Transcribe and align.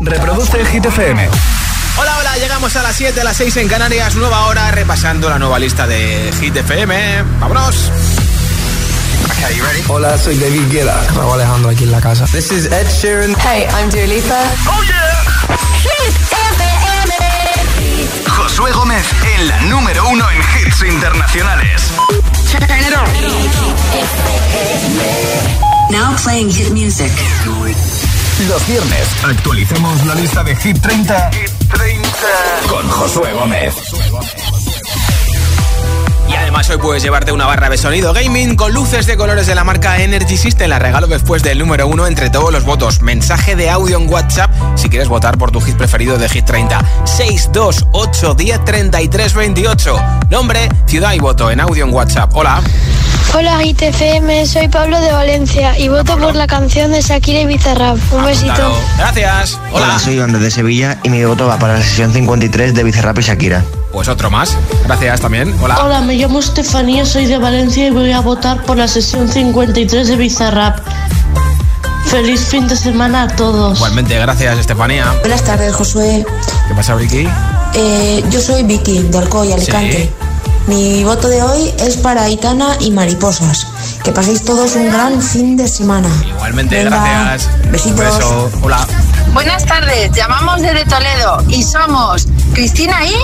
Reproduce 0.00 0.64
Hit 0.66 0.84
FM. 0.86 1.28
Hola, 1.96 2.18
hola, 2.18 2.36
llegamos 2.36 2.76
a 2.76 2.82
las 2.82 2.94
7, 2.96 3.20
a 3.20 3.24
las 3.24 3.36
6 3.36 3.56
en 3.56 3.68
Canarias, 3.68 4.14
nueva 4.14 4.46
hora, 4.46 4.70
repasando 4.70 5.28
la 5.28 5.38
nueva 5.38 5.58
lista 5.58 5.86
de 5.86 6.32
Hit 6.40 6.56
FM. 6.56 7.22
¡Vámonos! 7.40 7.90
Hola, 9.88 10.16
soy 10.18 10.36
David 10.36 10.70
Guetta. 10.70 10.96
Raúl 11.16 11.34
Alejandro 11.34 11.70
aquí 11.70 11.84
en 11.84 11.92
la 11.92 12.00
casa. 12.00 12.26
This 12.26 12.52
is 12.52 12.66
Ed 12.66 12.86
Sheeran. 12.88 13.34
Hey, 13.40 13.66
I'm 13.76 13.90
Dua 13.90 14.06
Lipa. 14.06 14.40
¡Oh, 14.68 14.82
yeah! 14.84 15.24
Hit 15.82 16.14
FM. 16.30 18.28
Josué 18.28 18.70
Gómez 18.72 19.04
en 19.36 19.48
la 19.48 19.60
número 19.62 20.08
uno 20.08 20.24
en 20.30 20.38
hits 20.38 20.82
internacionales. 20.82 21.82
Now 25.90 26.14
playing 26.22 26.50
hit 26.50 26.70
music. 26.70 27.10
Los 28.46 28.64
viernes 28.68 29.08
actualicemos 29.24 30.06
la 30.06 30.14
lista 30.14 30.44
de 30.44 30.54
Hit 30.54 30.80
30, 30.80 31.30
Hit 31.32 31.50
30. 31.72 32.08
con 32.68 32.88
Josué 32.88 33.32
Gómez. 33.32 33.74
Y 36.28 36.34
además 36.34 36.70
hoy 36.70 36.78
puedes 36.78 37.02
llevarte 37.02 37.32
una 37.32 37.46
barra 37.46 37.68
de 37.68 37.76
sonido 37.76 38.12
gaming 38.12 38.54
con 38.54 38.72
luces 38.72 39.06
de 39.06 39.16
colores 39.16 39.48
de 39.48 39.56
la 39.56 39.64
marca 39.64 40.00
Energy 40.00 40.36
System. 40.36 40.70
La 40.70 40.78
regalo 40.78 41.08
después 41.08 41.42
del 41.42 41.58
número 41.58 41.88
uno 41.88 42.06
entre 42.06 42.30
todos 42.30 42.52
los 42.52 42.64
votos. 42.64 43.02
Mensaje 43.02 43.56
de 43.56 43.70
audio 43.70 43.98
en 43.98 44.08
WhatsApp 44.08 44.52
si 44.76 44.88
quieres 44.88 45.08
votar 45.08 45.36
por 45.36 45.50
tu 45.50 45.60
hit 45.60 45.76
preferido 45.76 46.16
de 46.16 46.28
Hit 46.28 46.44
30. 46.44 46.78
628 47.06 48.34
10 48.34 48.64
33 48.64 49.34
28. 49.34 50.02
Nombre, 50.30 50.68
ciudad 50.86 51.12
y 51.12 51.18
voto 51.18 51.50
en 51.50 51.58
audio 51.60 51.84
en 51.84 51.92
WhatsApp. 51.92 52.30
Hola. 52.34 52.62
Hola 53.34 53.58
Hit 53.60 53.82
FM, 53.82 54.46
soy 54.46 54.68
Pablo 54.68 55.00
de 55.00 55.12
Valencia 55.12 55.78
y 55.78 55.88
voto 55.88 56.16
por 56.18 56.34
la 56.34 56.46
canción 56.46 56.90
de 56.90 57.02
Shakira 57.02 57.40
y 57.40 57.46
Bizarrap. 57.46 57.96
Un 58.12 58.24
besito. 58.24 58.54
Claro. 58.54 58.74
Gracias. 58.96 59.58
Hola. 59.70 59.86
Hola, 59.86 59.98
soy 59.98 60.14
Iván 60.14 60.32
desde 60.32 60.50
Sevilla 60.50 60.98
y 61.04 61.10
mi 61.10 61.24
voto 61.24 61.46
va 61.46 61.58
para 61.58 61.74
la 61.74 61.82
sesión 61.82 62.12
53 62.12 62.74
de 62.74 62.82
Bizarrap 62.82 63.18
y 63.18 63.22
Shakira. 63.22 63.64
Pues 63.92 64.08
otro 64.08 64.30
más. 64.30 64.56
Gracias 64.86 65.20
también. 65.20 65.54
Hola. 65.60 65.78
Hola, 65.84 66.00
me 66.00 66.14
llamo 66.14 66.40
Estefanía, 66.40 67.04
soy 67.04 67.26
de 67.26 67.38
Valencia 67.38 67.86
y 67.86 67.90
voy 67.90 68.12
a 68.12 68.20
votar 68.20 68.62
por 68.64 68.76
la 68.76 68.88
sesión 68.88 69.28
53 69.28 70.08
de 70.08 70.16
Bizarrap. 70.16 70.78
Feliz 72.06 72.40
fin 72.40 72.66
de 72.66 72.76
semana 72.76 73.24
a 73.24 73.28
todos. 73.28 73.76
Igualmente, 73.76 74.18
gracias 74.18 74.58
Estefanía. 74.58 75.12
Buenas 75.20 75.44
tardes, 75.44 75.74
Josué. 75.74 76.24
¿Qué 76.66 76.74
pasa, 76.74 76.94
Ricky? 76.94 77.28
Eh, 77.74 78.24
yo 78.30 78.40
soy 78.40 78.62
Vicky, 78.62 79.02
de 79.02 79.18
Alcoy, 79.18 79.52
Alicante. 79.52 80.04
Sí. 80.04 80.27
Mi 80.68 81.02
voto 81.02 81.28
de 81.28 81.42
hoy 81.42 81.72
es 81.78 81.96
para 81.96 82.24
Aitana 82.24 82.76
y 82.80 82.90
Mariposas. 82.90 83.66
Que 84.04 84.12
paséis 84.12 84.44
todos 84.44 84.76
un 84.76 84.92
gran 84.92 85.20
fin 85.22 85.56
de 85.56 85.66
semana. 85.66 86.10
Igualmente, 86.26 86.84
Venga, 86.84 87.00
gracias. 87.00 87.50
Besitos. 87.70 87.98
Un 87.98 88.04
beso. 88.04 88.50
Hola. 88.62 88.86
Buenas 89.32 89.64
tardes, 89.64 90.10
llamamos 90.14 90.60
desde 90.60 90.84
Toledo 90.84 91.42
y 91.48 91.62
somos 91.62 92.26
Cristina 92.52 93.02
y 93.04 93.14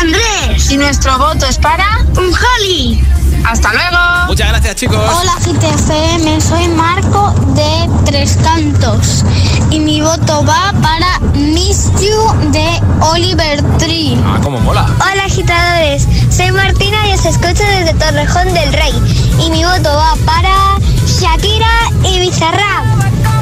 Andrés. 0.00 0.70
y 0.70 0.76
nuestro 0.76 1.18
voto 1.18 1.46
es 1.46 1.58
para 1.58 2.06
Un 2.16 2.32
Holly. 2.32 3.04
Hasta 3.44 3.72
luego. 3.72 4.26
Muchas 4.26 4.48
gracias, 4.48 4.76
chicos. 4.76 4.96
Hola 4.96 5.32
Hit 5.44 5.62
FM, 5.62 6.40
soy 6.40 6.68
Marco 6.68 7.32
de 7.54 7.88
Tres 8.04 8.38
Cantos 8.42 9.24
y 9.70 9.78
mi 9.78 10.00
voto 10.00 10.44
va 10.44 10.72
para 10.82 11.18
Miss 11.34 11.90
You 12.00 12.50
de 12.50 12.80
Oliver 13.00 13.62
Tree. 13.78 14.18
Ah, 14.24 14.38
cómo 14.42 14.60
mola. 14.60 14.86
Hola 14.96 15.24
agitadores, 15.24 16.06
soy 16.30 16.50
Martina 16.52 17.06
y 17.08 17.12
os 17.12 17.24
escucho 17.24 17.62
desde 17.62 17.94
Torrejón 17.94 18.52
del 18.54 18.72
Rey 18.72 18.94
y 19.38 19.50
mi 19.50 19.64
voto 19.64 19.94
va 19.94 20.14
para 20.24 20.76
Shakira 21.06 21.90
y 22.04 22.20
Bizarrap. 22.20 22.84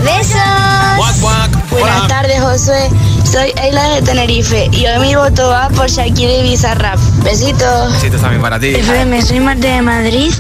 Besos. 0.05 0.97
Guac, 0.97 1.17
guac. 1.21 1.52
Buenas 1.73 1.99
Hola. 2.01 2.09
tardes 2.09 2.41
Josué, 2.41 2.89
soy 3.25 3.53
Eila 3.63 3.89
de 3.89 4.03
Tenerife 4.03 4.69
y 4.73 4.87
hoy 4.87 4.99
mi 5.01 5.15
voto 5.15 5.49
va 5.49 5.69
por 5.71 5.89
Shakira 5.89 6.33
y 6.33 6.43
Bizarrap. 6.43 6.99
Besitos. 7.25 7.93
Besitos 7.95 8.21
también 8.21 8.43
para 8.43 8.61
ti. 8.61 8.75
FM, 8.75 9.23
soy 9.23 9.41
Marta 9.41 9.69
de 9.69 9.83
Madrid 9.83 10.33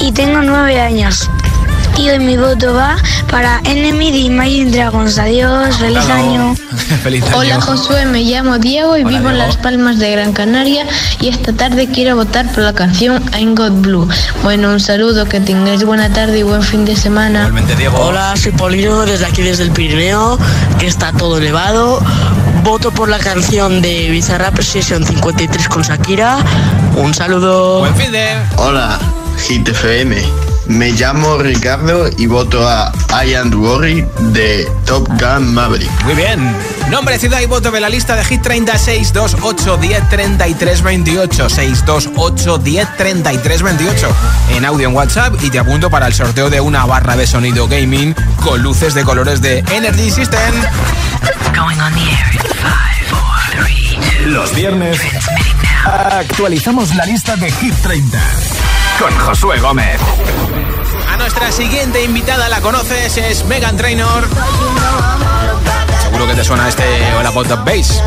y 0.00 0.12
tengo 0.12 0.40
nueve 0.42 0.80
años. 0.80 1.28
Y 1.98 2.10
hoy 2.10 2.18
mi 2.18 2.36
voto 2.36 2.74
va 2.74 2.96
para 3.30 3.60
Enemy 3.64 4.12
de 4.12 4.18
Imagine 4.18 4.70
Dragons. 4.70 5.18
Adiós, 5.18 5.76
feliz 5.76 6.08
año. 6.08 6.54
Feliz 7.02 7.24
año. 7.24 7.38
Hola 7.38 7.60
Josué, 7.60 8.04
me 8.04 8.22
llamo 8.22 8.58
Diego 8.58 8.96
y 8.96 9.02
Hola, 9.02 9.18
vivo 9.18 9.30
en. 9.30 9.38
Las 9.38 9.56
Palmas 9.56 9.98
de 9.98 10.10
Gran 10.10 10.32
Canaria 10.32 10.86
y 11.20 11.28
esta 11.28 11.52
tarde 11.52 11.88
quiero 11.88 12.16
votar 12.16 12.52
por 12.52 12.64
la 12.64 12.74
canción 12.74 13.22
I'm 13.32 13.54
God 13.54 13.72
Blue. 13.80 14.08
Bueno, 14.42 14.70
un 14.70 14.80
saludo, 14.80 15.26
que 15.26 15.40
tengáis 15.40 15.84
buena 15.84 16.12
tarde 16.12 16.40
y 16.40 16.42
buen 16.42 16.62
fin 16.62 16.84
de 16.84 16.96
semana. 16.96 17.40
Igualmente, 17.40 17.74
Diego. 17.76 17.98
Hola, 17.98 18.34
soy 18.36 18.52
Paulino 18.52 19.06
desde 19.06 19.24
aquí 19.24 19.42
desde 19.42 19.62
el 19.64 19.70
Pirineo, 19.70 20.38
que 20.78 20.86
está 20.86 21.12
todo 21.12 21.38
elevado. 21.38 22.02
Voto 22.62 22.90
por 22.92 23.08
la 23.08 23.18
canción 23.18 23.80
de 23.80 24.10
Bizarrap 24.10 24.60
Session 24.60 25.04
53 25.04 25.68
con 25.68 25.82
Shakira. 25.82 26.38
Un 26.96 27.14
saludo. 27.14 27.78
Buen 27.80 27.96
fin 27.96 28.12
de. 28.12 28.28
Hola, 28.56 28.98
Hit 29.38 29.68
FM. 29.68 30.55
Me 30.68 30.90
llamo 30.92 31.38
Ricardo 31.38 32.08
y 32.16 32.26
voto 32.26 32.68
a 32.68 32.92
I 33.24 33.34
Am 33.34 33.52
Worry 33.54 34.04
de 34.32 34.70
Top 34.84 35.08
Gun 35.20 35.54
Maverick. 35.54 35.90
Muy 36.04 36.14
bien. 36.14 36.56
Nombre, 36.90 37.18
ciudad 37.18 37.40
y 37.40 37.46
voto 37.46 37.70
de 37.70 37.80
la 37.80 37.88
lista 37.88 38.16
de 38.16 38.24
Hit 38.24 38.42
30 38.42 38.76
628 38.76 39.76
10 39.76 40.08
33 40.08 40.82
28 40.82 41.48
628 41.48 42.58
10 42.58 42.96
33 42.96 43.62
28 43.62 44.16
en 44.50 44.64
audio 44.64 44.88
en 44.88 44.94
WhatsApp 44.94 45.34
y 45.42 45.50
te 45.50 45.58
apunto 45.58 45.88
para 45.88 46.06
el 46.06 46.14
sorteo 46.14 46.50
de 46.50 46.60
una 46.60 46.84
barra 46.84 47.16
de 47.16 47.26
sonido 47.26 47.68
gaming 47.68 48.14
con 48.42 48.62
luces 48.62 48.94
de 48.94 49.04
colores 49.04 49.40
de 49.40 49.60
Energy 49.70 50.10
System. 50.10 50.54
Los 54.26 54.54
viernes 54.54 54.98
actualizamos 55.84 56.94
la 56.94 57.06
lista 57.06 57.36
de 57.36 57.50
Hit 57.52 57.74
30 57.82 58.18
con 58.98 59.18
Josué 59.18 59.58
Gómez. 59.58 60.00
A 61.12 61.16
nuestra 61.16 61.50
siguiente 61.52 62.02
invitada 62.04 62.48
la 62.48 62.60
conoces, 62.60 63.16
es 63.16 63.44
Megan 63.46 63.76
Trainor. 63.76 64.28
Seguro 66.02 66.26
que 66.26 66.34
te 66.34 66.44
suena 66.44 66.68
este 66.68 66.84
All 67.18 67.26
About 67.26 67.48
the 67.48 67.54
Bass. 67.56 68.02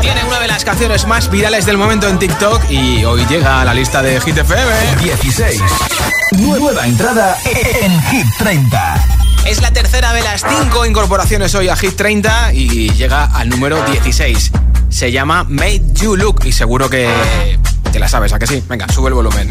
Tiene 0.00 0.24
una 0.24 0.40
de 0.40 0.48
las 0.48 0.64
canciones 0.64 1.06
más 1.06 1.30
virales 1.30 1.66
del 1.66 1.78
momento 1.78 2.08
en 2.08 2.18
TikTok 2.18 2.70
y 2.70 3.04
hoy 3.04 3.24
llega 3.26 3.60
a 3.62 3.64
la 3.64 3.74
lista 3.74 4.02
de 4.02 4.20
Hit 4.20 4.38
FM. 4.38 4.72
16. 5.02 5.62
Nueva 6.38 6.86
entrada 6.86 7.36
en 7.44 8.02
Hit 8.02 8.26
30. 8.38 9.15
Es 9.46 9.62
la 9.62 9.70
tercera 9.70 10.12
de 10.12 10.22
las 10.22 10.42
cinco 10.42 10.84
incorporaciones 10.84 11.54
hoy 11.54 11.68
a 11.68 11.76
Hit 11.76 11.94
30 11.94 12.52
y 12.52 12.90
llega 12.94 13.26
al 13.26 13.48
número 13.48 13.80
16. 13.84 14.50
Se 14.88 15.12
llama 15.12 15.44
Made 15.44 15.82
You 15.94 16.16
Look 16.16 16.44
y 16.44 16.50
seguro 16.52 16.90
que 16.90 17.08
te 17.92 18.00
la 18.00 18.08
sabes, 18.08 18.32
¿a 18.32 18.40
que 18.40 18.46
sí? 18.48 18.62
Venga, 18.68 18.88
sube 18.92 19.08
el 19.08 19.14
volumen. 19.14 19.48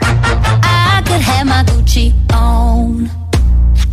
I 0.00 1.02
could 1.04 1.20
have 1.22 1.44
my 1.44 1.64
Gucci 1.64 2.14
on. 2.32 3.10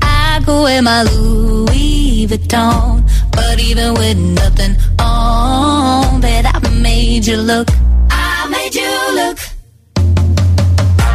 I 0.03 0.39
could 0.45 0.63
wear 0.63 0.83
my 0.83 1.03
Louis 1.03 2.27
Vuitton. 2.27 3.03
But 3.31 3.59
even 3.59 3.95
with 3.95 4.17
nothing 4.17 4.77
on, 4.99 6.21
bet 6.21 6.45
I 6.45 6.59
made 6.69 7.25
you 7.25 7.37
look. 7.37 7.67
I 8.11 8.47
made 8.49 8.75
you 8.75 9.15
look. 9.15 9.39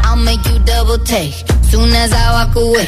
I'll 0.04 0.16
make 0.16 0.44
you 0.44 0.58
double 0.64 0.98
take. 1.04 1.55
Soon 1.76 1.92
as 1.92 2.10
I 2.10 2.32
walk 2.32 2.56
away, 2.56 2.86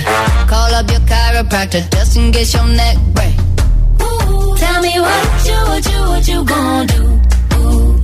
call 0.48 0.72
up 0.72 0.90
your 0.90 1.00
chiropractor 1.00 1.84
just 1.92 2.16
in 2.16 2.32
case 2.32 2.54
your 2.54 2.64
neck 2.64 2.96
break. 3.12 3.34
Ooh, 4.00 4.56
tell 4.56 4.80
me 4.80 4.98
what 4.98 5.24
you, 5.44 5.58
what 5.68 5.84
you, 5.92 6.00
what 6.10 6.24
you 6.26 6.42
gonna 6.46 6.86
do? 6.86 7.02
Ooh. 7.58 8.00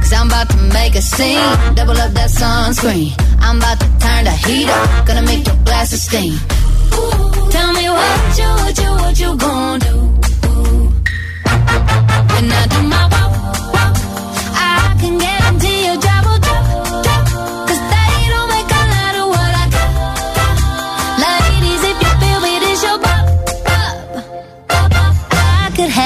Cause 0.00 0.12
I'm 0.14 0.28
about 0.28 0.48
to 0.48 0.56
make 0.72 0.94
a 0.94 1.02
scene. 1.02 1.52
Double 1.74 2.00
up 2.00 2.12
that 2.16 2.30
sunscreen. 2.30 3.12
I'm 3.40 3.58
about 3.58 3.78
to 3.78 3.88
turn 4.00 4.24
the 4.24 4.30
heat 4.30 4.70
up. 4.70 5.06
Gonna 5.06 5.20
make 5.20 5.46
your 5.46 5.56
glasses 5.66 6.04
steam. 6.04 6.32
Ooh, 6.32 7.50
tell 7.50 7.72
me 7.74 7.90
what 7.90 8.38
you, 8.40 8.48
what 8.62 8.78
you, 8.78 8.90
what 9.02 9.20
you 9.20 9.36
gonna 9.36 9.84
do? 9.84 9.96
Ooh. 10.48 10.88
When 12.32 12.50
I 12.60 12.66
do 12.72 12.80
my 12.88 13.04
walk, 13.12 13.45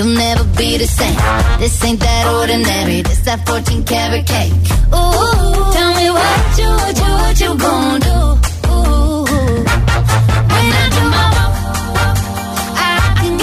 you'll 0.00 0.16
never 0.16 0.44
be 0.56 0.78
the 0.78 0.86
same. 0.86 1.16
This 1.60 1.84
ain't 1.84 2.00
that 2.00 2.24
ordinary. 2.38 3.02
This 3.02 3.20
that 3.26 3.46
14 3.46 3.84
karat 3.84 4.26
cake. 4.26 4.52
Ooh, 4.96 5.72
tell 5.76 5.92
me 6.00 6.06
what 6.18 6.58
you, 6.60 6.70
what 6.80 6.96
you, 7.02 7.12
what 7.22 7.36
you 7.42 7.50
gonna 7.64 8.08
do? 8.08 8.18
Ooh, 8.72 9.24
when 10.52 10.66
I 10.80 10.84
do 10.96 11.02
my 11.14 11.26
I 12.80 12.96
can 13.20 13.34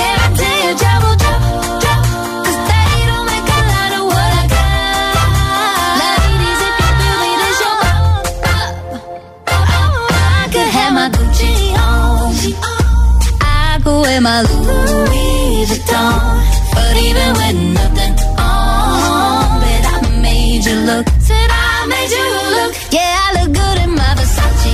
of 3.97 4.03
what 4.13 4.31
I 4.41 4.45
got. 4.55 5.93
Ladies, 6.01 6.59
if 6.67 6.73
you 6.81 6.89
feel 6.99 7.17
me, 7.23 7.31
then 7.41 7.53
show 7.61 7.75
up. 7.91 8.23
I 10.29 10.45
could 10.53 10.69
have 10.77 10.93
my 10.99 11.07
Gucci 11.15 11.53
on. 11.85 12.33
I 13.41 13.79
could 13.83 13.99
wear 14.01 14.19
my 14.21 14.41
Louis 14.41 15.65
Vuitton. 15.69 16.36
But 16.77 16.95
even 17.07 17.29
with 17.39 17.57
nothing 17.79 18.13
on, 18.37 19.59
bet 19.63 19.83
I 19.93 19.97
made 20.21 20.63
you 20.67 20.75
look. 20.89 21.05
Said 21.27 21.49
I 21.49 21.85
made 21.93 22.11
you 22.17 22.25
look. 22.55 22.71
Yeah, 22.97 23.25
I 23.25 23.27
look 23.37 23.51
good 23.61 23.77
in 23.85 23.91
my 23.99 24.11
Versace 24.17 24.73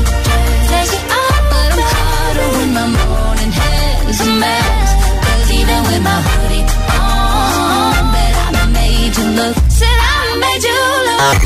dress. 0.68 0.90
It 0.98 1.04
off, 1.22 1.42
but 1.52 1.70
I'm 1.74 1.82
hotter 1.94 2.48
when 2.58 2.70
my 2.80 2.88
morning 3.00 3.52
hair's 3.60 4.20
a 4.22 4.30
mess. 4.44 4.88
Cause 5.26 5.48
even 5.60 5.80
with 5.90 6.02
my 6.10 6.18
hoodie 6.28 6.66
on, 7.00 8.04
bet 8.14 8.34
I 8.62 8.66
made 8.80 9.14
you 9.18 9.28
look. 9.40 9.56
Said 9.80 9.98
I 10.16 10.38
made 10.44 10.64
you 10.70 10.78
look. 11.08 11.42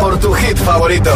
Por 0.00 0.14
tu 0.20 0.32
hit 0.34 0.56
favorito. 0.58 1.12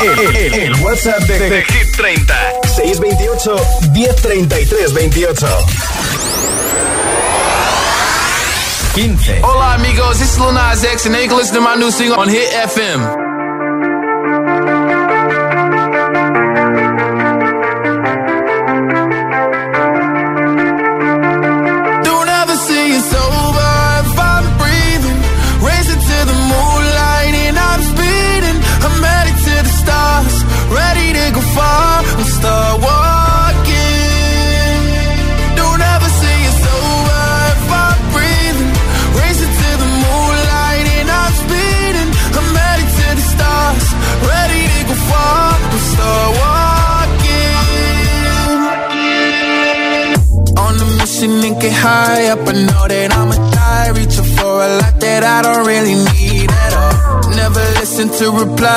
El, 0.00 0.36
el- 0.36 0.54
el 0.54 0.74
WhatsApp 0.84 1.22
de, 1.26 1.38
de 1.50 1.62
Hit 1.64 1.96
30. 1.96 2.34
628 2.76 3.56
1033 3.92 4.92
28. 4.92 5.46
15. 8.96 9.42
Hola 9.42 9.74
amigos, 9.74 10.18
this 10.18 10.32
is 10.32 10.40
Lil 10.40 10.52
Nas 10.52 10.82
X 10.82 11.04
and 11.04 11.14
you 11.16 11.28
can 11.28 11.36
listen 11.36 11.54
to 11.56 11.60
my 11.60 11.74
new 11.74 11.90
single 11.90 12.18
on 12.18 12.30
Hit 12.30 12.50
FM. 12.50 13.25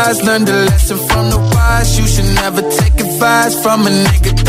Replies, 0.10 0.26
learn 0.26 0.46
the 0.46 0.54
lesson 0.66 0.98
from 0.98 1.30
the 1.30 1.38
wise. 1.38 1.98
You 1.98 2.08
should 2.08 2.36
never 2.36 2.62
take 2.62 3.00
advice 3.00 3.62
from 3.62 3.88
a 3.88 3.90
nigga 3.90 4.49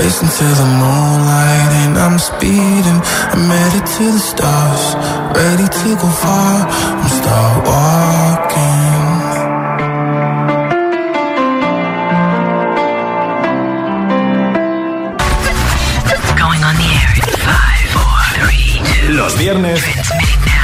Racing 0.00 0.28
to 0.28 0.44
the 0.44 0.64
moonlight 0.80 1.72
and 1.84 1.98
I'm 1.98 2.18
speeding. 2.18 3.00
I'm 3.32 3.44
headed 3.52 3.84
to 3.84 4.04
the 4.16 4.18
stars, 4.18 4.96
ready 5.36 5.68
to 5.68 5.88
go 6.00 6.08
far. 6.08 6.66
I'm 7.02 7.08
start 7.20 7.66
walking. 7.68 8.94
Going 16.34 16.62
on 16.64 16.74
the 16.80 16.88
air 16.96 17.12
in 17.20 17.28
five, 17.44 17.84
four, 17.92 18.20
three, 18.40 18.80
two. 19.04 19.12
Los 19.12 19.36
viernes 19.36 19.84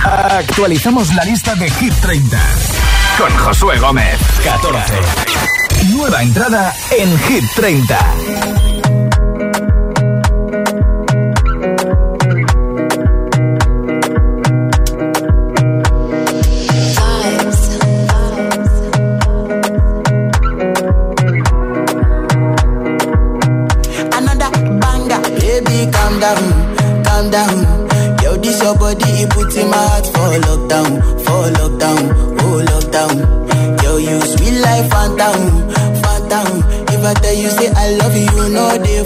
actualizamos 0.03 1.13
la 1.15 1.25
lista 1.25 1.55
de 1.57 1.69
Hit 1.73 1.93
30 2.01 2.39
con 3.19 3.37
Josué 3.37 3.79
Gómez. 3.81 4.19
14. 4.45 4.95
Nueva 5.93 6.23
entrada 6.23 6.75
en 6.91 7.19
Hit 7.19 7.45
30. 7.55 8.76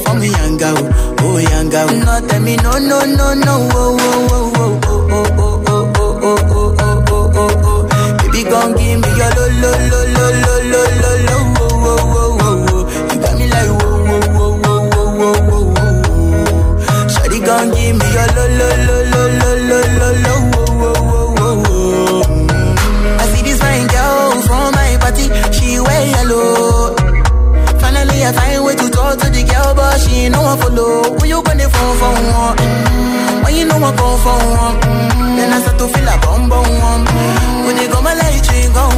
for 0.04 0.14
me, 0.18 0.28
young 0.28 0.56
girl. 0.56 0.76
Oh, 1.20 1.38
young 1.38 1.68
girl. 1.70 1.88
No, 1.88 2.20
tell 2.28 2.40
me, 2.42 2.56
no, 2.56 2.72
no, 2.78 3.04
no, 3.04 3.34
no. 3.34 3.68
Oh, 3.72 3.96
oh, 4.00 4.20
oh, 4.30 4.80
oh, 4.84 5.10
oh, 5.10 5.28
oh, 5.30 5.62
oh, 5.66 5.88
oh, 5.94 6.18
oh, 6.22 6.38
oh, 6.50 6.74
oh, 6.80 7.04
oh, 7.10 7.30
oh, 7.34 7.64
oh. 7.64 8.16
Baby, 8.22 8.42
gon' 8.44 8.72
give 8.76 8.98
me 9.00 9.08
your 9.18 9.30
lo, 9.36 9.44
lo, 9.62 9.70
lo, 9.90 10.00
lo, 10.14 10.24
lo, 10.40 10.54
lo, 10.70 10.82
lo, 11.02 11.12
lo. 11.26 11.36
Oh, 11.60 11.66
oh, 11.70 12.02
oh, 12.16 12.38
oh, 12.40 12.66
oh. 12.70 12.84
You 13.12 13.18
got 13.20 13.34
me 13.38 13.44
like, 13.48 13.70
oh, 13.70 13.76
oh, 13.76 14.24
oh, 14.36 14.54
oh, 14.64 14.88
oh, 14.94 15.18
oh, 15.20 15.38
oh, 15.50 15.72
oh. 15.72 15.90
Give 17.74 17.96
me 17.96 18.06
your 18.14 18.28
lo, 18.36 18.44
lo, 18.58 18.68
lo. 18.86 18.99
you 30.22 30.30
know 30.30 30.42
I 30.44 30.56
follow. 30.56 31.16
Who 31.18 31.26
you 31.26 31.42
phone 31.68 31.96
for? 32.00 32.12
Mm-hmm. 32.12 33.44
When 33.44 33.54
you 33.54 33.64
know 33.64 33.76
I 33.76 33.90
come 33.96 34.18
for? 34.24 34.36
Mm-hmm. 34.36 35.36
Then 35.36 35.52
I 35.52 35.60
start 35.60 35.78
to 35.78 35.86
feel 35.88 36.08
a 36.08 36.16
bum. 36.20 36.50
When 37.64 37.76
you 37.76 37.88
go 37.88 38.02
my 38.02 38.14
light, 38.14 38.46
go. 38.74 38.89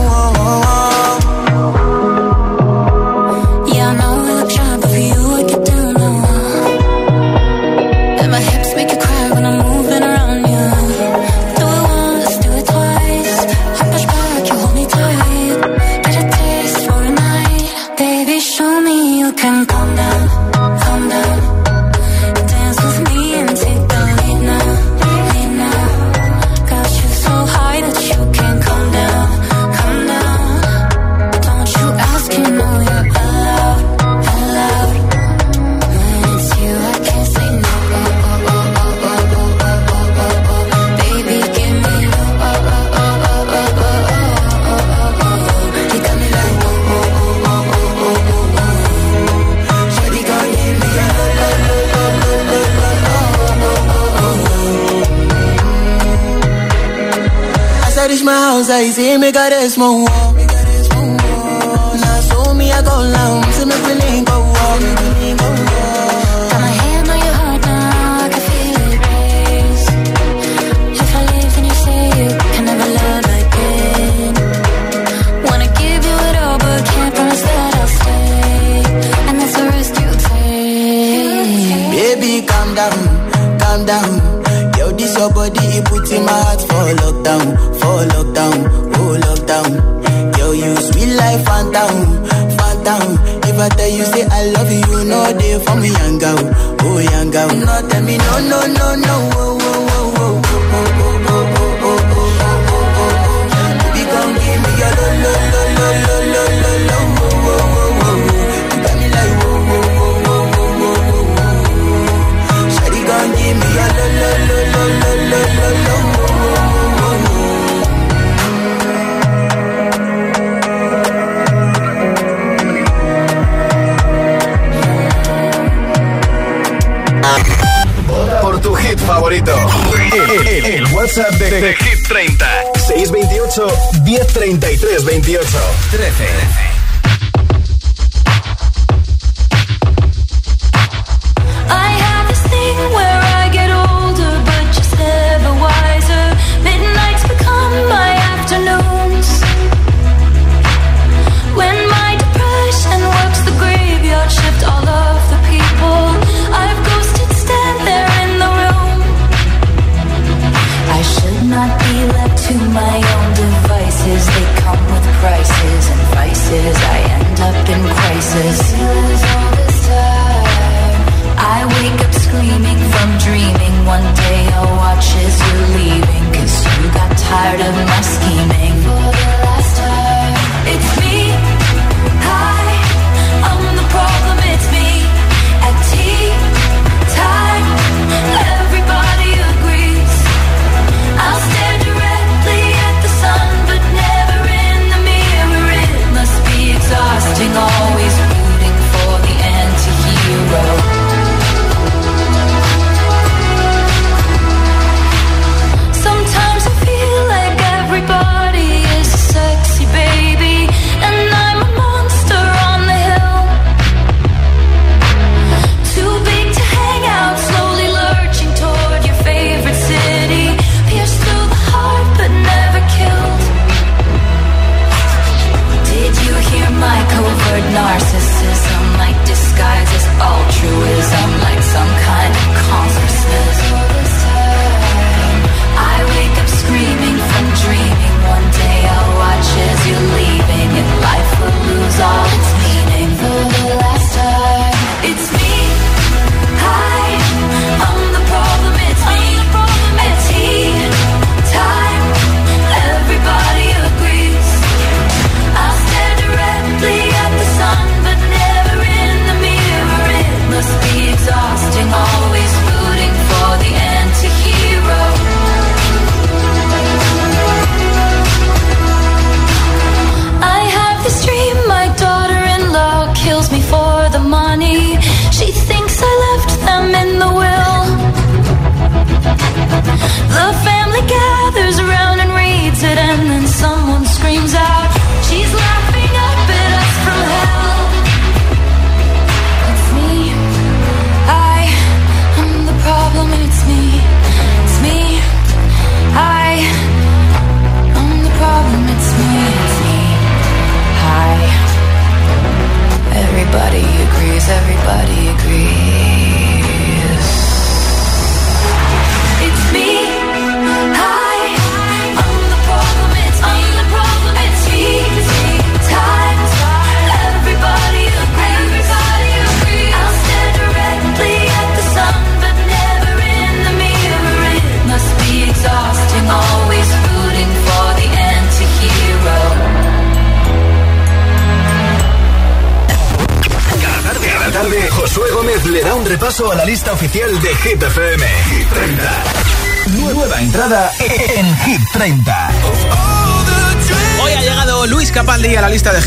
Conseil, 58.62 58.92
si 58.92 59.18
me 59.18 59.32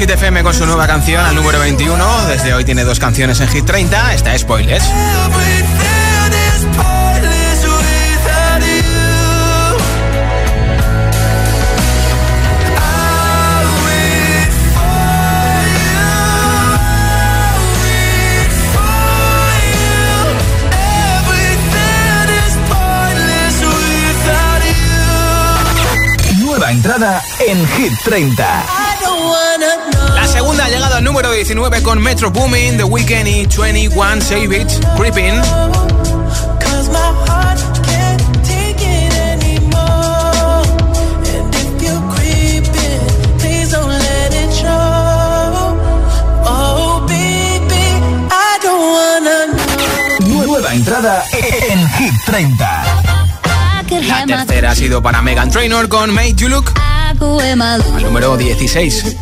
Hit 0.05 0.13
FM 0.13 0.43
con 0.43 0.53
su 0.53 0.67
nueva 0.67 0.85
canción 0.85 1.25
al 1.25 1.33
número 1.33 1.59
21. 1.59 2.27
Desde 2.27 2.53
hoy 2.53 2.63
tiene 2.63 2.83
dos 2.83 2.99
canciones 2.99 3.39
en 3.39 3.47
Hit 3.47 3.65
30. 3.65 4.13
Esta 4.13 4.35
es 4.35 4.41
Spoilers. 4.41 4.83
entrada 26.85 27.23
en 27.39 27.67
Hit 27.67 27.93
30. 28.03 28.65
Segunda 30.35 30.65
ha 30.65 30.67
llegado 30.67 30.95
al 30.95 31.03
número 31.05 31.31
19 31.31 31.81
con 31.81 32.01
Metro 32.01 32.29
Booming, 32.29 32.75
The 32.75 32.83
Weeknd 32.83 33.25
y 33.25 33.47
21 33.47 34.21
Savage, 34.21 34.67
Creeping. 34.97 35.41
Nueva 50.19 50.73
entrada 50.73 51.23
en 51.31 51.89
Hit 51.91 52.13
30. 52.25 52.83
La 54.01 54.25
tercera 54.25 54.71
ha 54.71 54.75
sido 54.75 55.01
para 55.01 55.21
Megan 55.21 55.49
Trainor 55.49 55.87
con 55.87 56.13
Made 56.13 56.33
You 56.35 56.49
Look. 56.49 56.73
Al 57.95 58.03
número 58.03 58.37
16. 58.37 59.15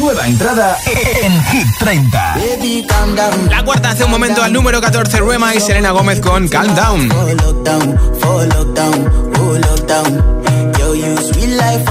Nueva 0.00 0.26
entrada 0.26 0.76
en 1.22 1.44
Hit 1.44 1.66
30. 1.78 2.36
La 3.50 3.64
cuarta 3.64 3.90
hace 3.90 4.04
un 4.04 4.10
momento 4.10 4.42
al 4.42 4.52
número 4.52 4.80
14, 4.80 5.20
Rema 5.20 5.54
y 5.54 5.60
Selena 5.60 5.92
Gómez 5.92 6.20
con 6.20 6.48
Calm 6.48 6.74
Down. 6.74 7.08
Yo, 10.78 10.94
you 10.94 11.16
sweet 11.16 11.56
life, 11.56 11.84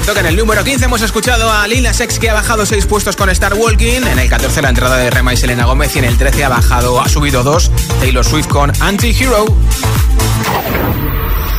Que 0.00 0.18
en 0.18 0.26
el 0.26 0.36
número 0.36 0.64
15 0.64 0.86
hemos 0.86 1.02
escuchado 1.02 1.52
a 1.52 1.68
Lila 1.68 1.92
Sex 1.92 2.18
que 2.18 2.30
ha 2.30 2.34
bajado 2.34 2.64
6 2.64 2.86
puestos 2.86 3.16
con 3.16 3.28
Star 3.30 3.52
Walking, 3.52 4.00
en 4.02 4.18
el 4.18 4.30
14 4.30 4.62
la 4.62 4.70
entrada 4.70 4.96
de 4.96 5.10
Rema 5.10 5.34
y 5.34 5.36
Selena 5.36 5.66
Gómez 5.66 5.94
y 5.94 5.98
en 5.98 6.06
el 6.06 6.16
13 6.16 6.42
ha 6.44 6.48
bajado, 6.48 7.00
ha 7.00 7.08
subido 7.08 7.42
2 7.42 7.70
Taylor 8.00 8.24
Swift 8.24 8.48
con 8.48 8.72
Anti-Hero. 8.80 9.44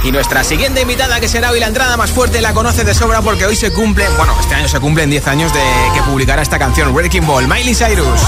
Y 0.03 0.11
nuestra 0.11 0.43
siguiente 0.43 0.81
invitada, 0.81 1.19
que 1.19 1.29
será 1.29 1.51
hoy 1.51 1.59
la 1.59 1.67
entrada 1.67 1.95
más 1.97 2.09
fuerte, 2.09 2.41
la 2.41 2.53
conoce 2.53 2.83
de 2.83 2.95
sobra 2.95 3.21
porque 3.21 3.45
hoy 3.45 3.55
se 3.55 3.71
cumple, 3.71 4.09
bueno, 4.17 4.35
este 4.41 4.55
año 4.55 4.67
se 4.67 4.79
cumplen 4.79 5.11
10 5.11 5.27
años 5.27 5.53
de 5.53 5.61
que 5.93 6.01
publicara 6.01 6.41
esta 6.41 6.57
canción, 6.57 6.93
Wrecking 6.93 7.25
Ball, 7.25 7.47
Miley 7.47 7.75
Cyrus. 7.75 8.21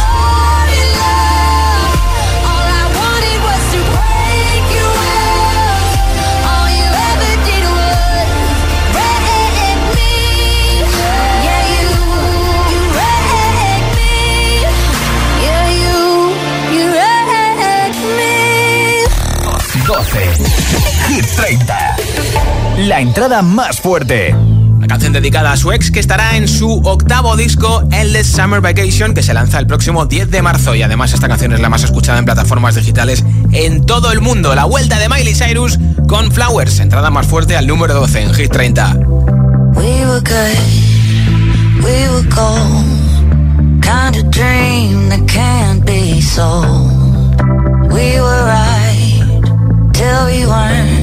La 22.83 22.99
entrada 22.99 23.41
más 23.41 23.79
fuerte. 23.79 24.35
La 24.81 24.87
canción 24.87 25.13
dedicada 25.13 25.53
a 25.53 25.57
su 25.57 25.71
ex 25.71 25.89
que 25.89 26.01
estará 26.01 26.35
en 26.35 26.49
su 26.49 26.81
octavo 26.83 27.37
disco, 27.37 27.81
Endless 27.91 28.27
Summer 28.27 28.59
Vacation, 28.59 29.13
que 29.13 29.23
se 29.23 29.33
lanza 29.33 29.57
el 29.59 29.67
próximo 29.67 30.05
10 30.05 30.29
de 30.29 30.41
marzo. 30.41 30.75
Y 30.75 30.83
además 30.83 31.13
esta 31.13 31.29
canción 31.29 31.53
es 31.53 31.61
la 31.61 31.69
más 31.69 31.83
escuchada 31.83 32.19
en 32.19 32.25
plataformas 32.25 32.75
digitales 32.75 33.23
en 33.53 33.85
todo 33.85 34.11
el 34.11 34.19
mundo. 34.19 34.53
La 34.53 34.65
vuelta 34.65 34.99
de 34.99 35.07
Miley 35.07 35.33
Cyrus 35.33 35.79
con 36.09 36.29
Flowers, 36.31 36.79
entrada 36.79 37.09
más 37.09 37.25
fuerte 37.25 37.55
al 37.55 37.67
número 37.67 37.93
12 37.93 38.21
en 38.21 38.33
Hit 38.33 38.51
30. 38.51 38.95
We 39.75 40.05
were 40.05 40.19
good, 40.19 41.83
we 41.83 42.09
were 42.09 42.27
cold, 42.29 43.81
kind 43.81 44.17
of 44.17 44.29
dream 44.29 45.07
that 45.07 45.25
can't 45.27 45.85
be 45.85 46.21
sold. 46.21 46.91
We 47.93 48.19
were 48.19 48.45
right. 48.45 49.03
till 49.93 50.25
we 50.25 50.45
weren't. 50.45 51.02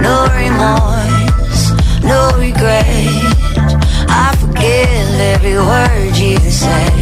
No 0.00 0.26
remorse, 0.34 1.72
no 2.02 2.30
regret. 2.38 2.96
I 4.08 4.34
forgive 4.40 5.20
every 5.20 5.56
word 5.56 6.16
you 6.16 6.38
say. 6.50 7.01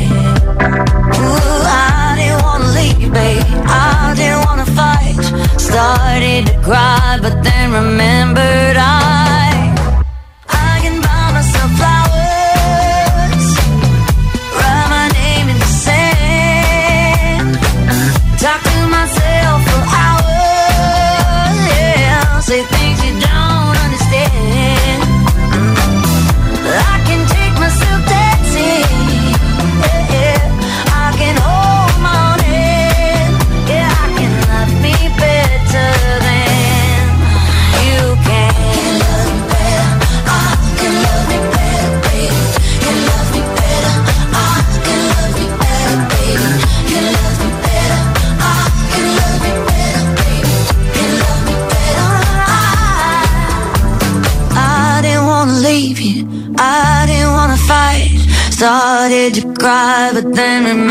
Then 60.35 60.65
remembered 60.65 60.90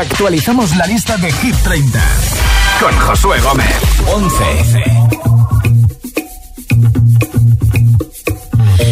actualizamos 0.00 0.74
la 0.76 0.86
lista 0.86 1.16
de 1.16 1.30
Hit 1.30 1.54
30 1.62 2.00
con 2.80 2.92
Josué 2.98 3.38
Gómez. 3.40 3.68
11. 4.12 4.44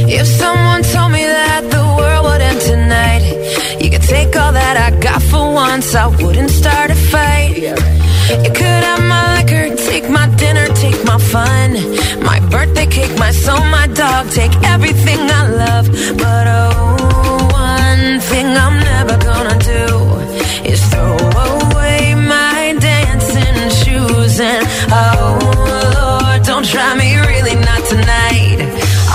If 0.06 0.26
someone 0.38 0.82
told 0.92 1.10
me 1.10 1.24
that 1.24 1.68
the 1.68 1.82
world 1.96 2.26
would 2.26 2.40
end 2.40 2.60
tonight, 2.60 3.22
you 3.80 3.90
could 3.90 4.02
take 4.02 4.36
all 4.36 4.52
that 4.52 4.76
I 4.76 4.90
got 5.00 5.20
for 5.22 5.52
once, 5.52 5.96
I 5.96 6.06
wouldn't 6.06 6.50
start 6.50 6.92
a 6.92 6.94
fight. 6.94 7.56
You 7.56 8.52
could 8.52 8.84
have 8.84 9.02
my 9.02 9.42
liquor, 9.42 9.74
take 9.74 10.08
my 10.08 10.28
dinner, 10.36 10.68
take 10.74 11.04
my 11.04 11.18
fun, 11.18 11.72
my 12.22 12.38
birthday 12.50 12.86
cake, 12.86 13.18
my 13.18 13.32
soul, 13.32 13.64
my 13.64 13.88
dog, 13.88 14.30
take 14.30 14.54
everything 14.62 15.18
I 15.18 15.48
love. 15.48 15.88
But 16.16 16.46
oh, 16.46 17.49
try 26.70 26.94
me 26.94 27.16
really 27.16 27.56
not 27.56 27.84
tonight. 27.88 29.09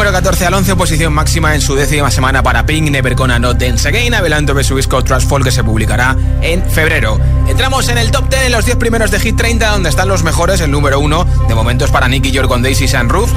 Número 0.00 0.16
14 0.16 0.46
al 0.46 0.54
11, 0.54 0.76
posición 0.76 1.12
máxima 1.12 1.54
en 1.54 1.60
su 1.60 1.74
décima 1.74 2.10
semana 2.10 2.42
para 2.42 2.64
Pink, 2.64 2.88
Never 2.88 3.14
Gonna 3.14 3.38
Not 3.38 3.58
Dance 3.58 3.86
Again, 3.86 4.14
adelante 4.14 4.54
de 4.54 4.64
su 4.64 4.74
disco 4.74 5.04
Trust 5.04 5.28
Fall 5.28 5.44
que 5.44 5.50
se 5.50 5.62
publicará 5.62 6.16
en 6.40 6.64
febrero. 6.64 7.20
Entramos 7.46 7.86
en 7.90 7.98
el 7.98 8.10
top 8.10 8.30
10 8.30 8.44
en 8.44 8.52
los 8.52 8.64
10 8.64 8.78
primeros 8.78 9.10
de 9.10 9.20
Hit 9.20 9.36
30, 9.36 9.72
donde 9.72 9.90
están 9.90 10.08
los 10.08 10.22
mejores, 10.22 10.62
el 10.62 10.70
número 10.70 11.00
1, 11.00 11.26
de 11.48 11.54
momento 11.54 11.84
es 11.84 11.90
para 11.90 12.08
Nicky 12.08 12.30
York 12.30 12.48
con 12.48 12.62
Daisy 12.62 12.88
Sunroof, 12.88 13.30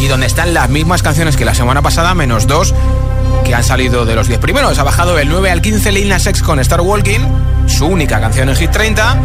y 0.00 0.06
donde 0.06 0.26
están 0.26 0.52
las 0.52 0.68
mismas 0.68 1.02
canciones 1.02 1.38
que 1.38 1.46
la 1.46 1.54
semana 1.54 1.80
pasada, 1.80 2.14
menos 2.14 2.46
dos 2.46 2.74
que 3.46 3.54
han 3.54 3.64
salido 3.64 4.04
de 4.04 4.14
los 4.14 4.28
10 4.28 4.38
primeros. 4.38 4.78
Ha 4.78 4.82
bajado 4.82 5.18
el 5.18 5.30
9 5.30 5.50
al 5.50 5.62
15 5.62 5.92
Lil 5.92 6.10
Nas 6.10 6.26
X 6.26 6.42
con 6.42 6.60
Star 6.60 6.82
Walking, 6.82 7.20
su 7.68 7.86
única 7.86 8.20
canción 8.20 8.50
en 8.50 8.56
Hit 8.56 8.70
30, 8.70 9.16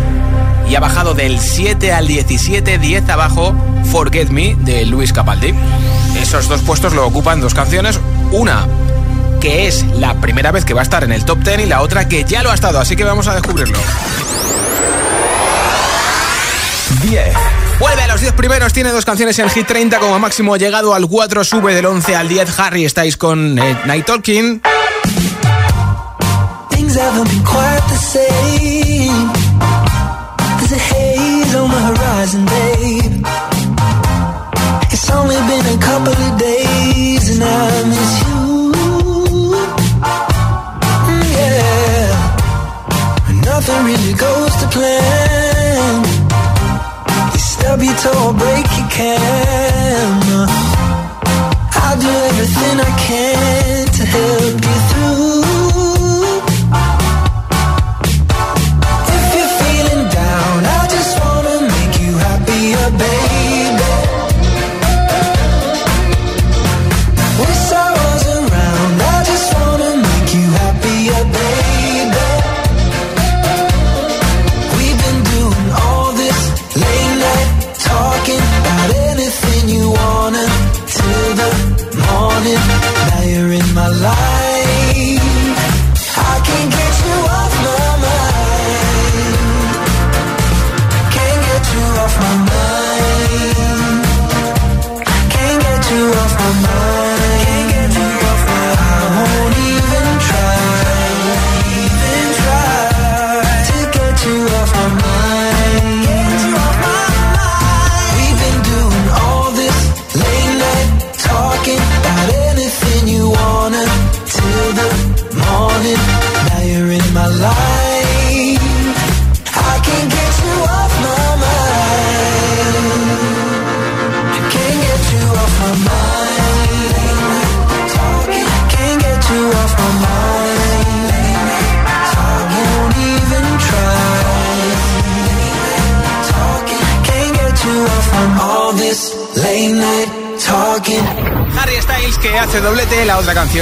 y 0.69 0.75
ha 0.75 0.79
bajado 0.79 1.13
del 1.15 1.41
7 1.41 1.91
al 1.91 2.07
17, 2.07 2.77
10 2.77 3.09
abajo, 3.09 3.53
Forget 3.91 4.29
Me 4.29 4.55
de 4.55 4.85
Luis 4.85 5.11
Capaldi. 5.11 5.53
Esos 6.21 6.47
dos 6.47 6.61
puestos 6.61 6.93
lo 6.93 7.05
ocupan 7.05 7.41
dos 7.41 7.53
canciones, 7.53 7.99
una 8.31 8.67
que 9.39 9.67
es 9.67 9.85
la 9.97 10.15
primera 10.15 10.51
vez 10.51 10.65
que 10.65 10.73
va 10.73 10.81
a 10.81 10.83
estar 10.83 11.03
en 11.03 11.11
el 11.11 11.23
top 11.23 11.39
10 11.39 11.59
y 11.61 11.65
la 11.67 11.81
otra 11.81 12.07
que 12.07 12.23
ya 12.23 12.43
lo 12.43 12.51
ha 12.51 12.55
estado, 12.55 12.79
así 12.79 12.95
que 12.95 13.03
vamos 13.03 13.27
a 13.27 13.33
descubrirlo. 13.33 13.77
10. 17.01 17.33
Vuelve 17.79 18.01
a 18.01 18.07
los 18.07 18.21
10 18.21 18.33
primeros, 18.33 18.73
tiene 18.73 18.91
dos 18.91 19.05
canciones 19.05 19.37
en 19.39 19.49
Hit 19.49 19.67
30, 19.67 19.99
como 19.99 20.17
máximo 20.19 20.57
llegado 20.57 20.93
al 20.93 21.07
4, 21.07 21.43
sube 21.43 21.75
del 21.75 21.85
11 21.85 22.15
al 22.15 22.27
10. 22.27 22.59
Harry, 22.59 22.85
estáis 22.85 23.17
con 23.17 23.59
eh, 23.59 23.77
Night 23.85 24.05
Talking. 24.05 24.61
Things 26.71 26.97
haven't 26.97 27.29
been 27.29 27.43
quite 27.43 27.83
the 27.89 27.97
same. 27.97 29.31
There's 30.57 30.71
a 30.71 30.79
haze 30.79 31.55
on 31.55 31.69
the 31.69 31.77
horizon, 31.77 32.45
babe. 32.45 32.76
It's 35.09 35.15
only 35.15 35.37
been 35.47 35.65
a 35.73 35.77
couple 35.79 36.11
of 36.11 36.37
days 36.37 37.29
and 37.31 37.41
I 37.41 37.83
miss 37.87 38.13
you. 38.27 38.73
Mm, 41.07 41.23
yeah. 41.39 42.11
Nothing 43.47 43.85
really 43.85 44.13
goes 44.19 44.53
to 44.59 44.67
plan. 44.67 46.03
You 47.31 47.39
stub 47.39 47.79
your 47.81 47.95
toe 48.03 48.27
or 48.27 48.33
break 48.33 48.67
your 48.77 48.89
camera. 48.99 50.45
I'll 51.83 51.97
do 51.97 52.11
everything 52.27 52.75
I 52.81 52.91
can 53.07 53.87
to 53.87 54.03
help 54.03 54.66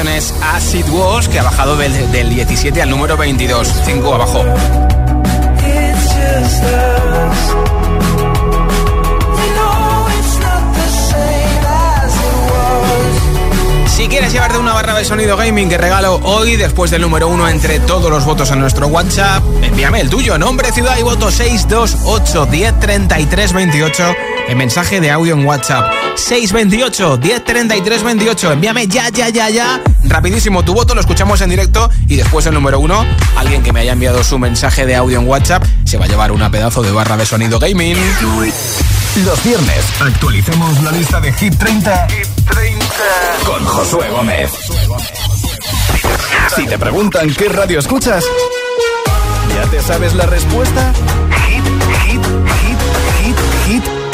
es 0.04 0.34
Acid 0.42 0.86
Was 0.90 1.30
que 1.30 1.40
ha 1.40 1.44
bajado 1.44 1.78
del, 1.78 2.12
del 2.12 2.30
17 2.30 2.82
al 2.82 2.90
número 2.90 3.16
22, 3.16 3.82
5 3.86 4.14
abajo. 4.14 4.44
Si 13.88 14.10
quieres 14.10 14.34
llevarte 14.34 14.58
una 14.58 14.74
barra 14.74 14.96
de 14.96 15.06
sonido 15.06 15.38
gaming 15.38 15.70
que 15.70 15.78
regalo 15.78 16.20
hoy, 16.24 16.58
después 16.58 16.92
del 16.92 17.02
número 17.02 17.30
uno 17.30 17.48
entre 17.48 17.80
todos 17.80 18.12
los 18.12 18.26
votos 18.26 18.52
en 18.52 18.60
nuestro 18.60 18.88
WhatsApp, 18.88 19.44
envíame 19.62 20.02
el 20.02 20.10
tuyo, 20.10 20.38
nombre, 20.38 20.74
ciudad 20.74 20.98
y 20.98 21.04
voto 21.04 21.32
628 21.32 22.48
1033 22.48 23.54
28 23.54 24.35
en 24.48 24.58
mensaje 24.58 25.00
de 25.02 25.12
audio 25.12 25.34
en 25.34 25.46
WhatsApp. 25.46 25.92
628 26.16 27.18
1033 27.18 28.04
28. 28.04 28.52
Envíame 28.54 28.88
ya, 28.88 29.10
ya, 29.10 29.30
ya, 29.30 29.50
ya. 29.50 29.82
Rapidísimo 30.04 30.64
tu 30.64 30.74
voto, 30.74 30.94
lo 30.94 31.02
escuchamos 31.02 31.42
en 31.42 31.50
directo 31.50 31.90
y 32.08 32.16
después 32.16 32.46
el 32.46 32.54
número 32.54 32.80
uno, 32.80 33.06
alguien 33.36 33.64
que 33.64 33.74
me 33.74 33.82
haya 33.82 33.94
enviado 33.94 34.24
su 34.24 34.38
mensaje 34.40 34.86
de 34.86 34.96
audio 34.96 35.20
en 35.20 35.28
WhatsApp 35.28 35.64
se 35.84 35.98
va 35.98 36.06
a 36.06 36.08
llevar 36.08 36.32
una 36.32 36.50
pedazo 36.52 36.82
de 36.82 36.92
barra 36.92 37.18
de 37.18 37.26
sonido 37.26 37.60
gaming. 37.60 37.98
Los 39.24 39.44
viernes 39.44 39.84
actualicemos 40.02 40.84
la 40.84 40.92
lista 40.92 41.20
de 41.22 41.32
Hit 41.34 41.58
30, 41.58 42.08
Hit 42.10 42.28
30. 42.50 42.86
con 43.46 43.66
Josué 43.66 44.10
Gómez. 44.10 44.52
Si 46.56 46.66
te 46.68 46.78
preguntan 46.78 47.34
qué 47.34 47.50
radio 47.50 47.80
escuchas, 47.80 48.24
¿ya 49.56 49.70
te 49.70 49.82
sabes 49.82 50.14
la 50.16 50.26
respuesta? 50.26 50.94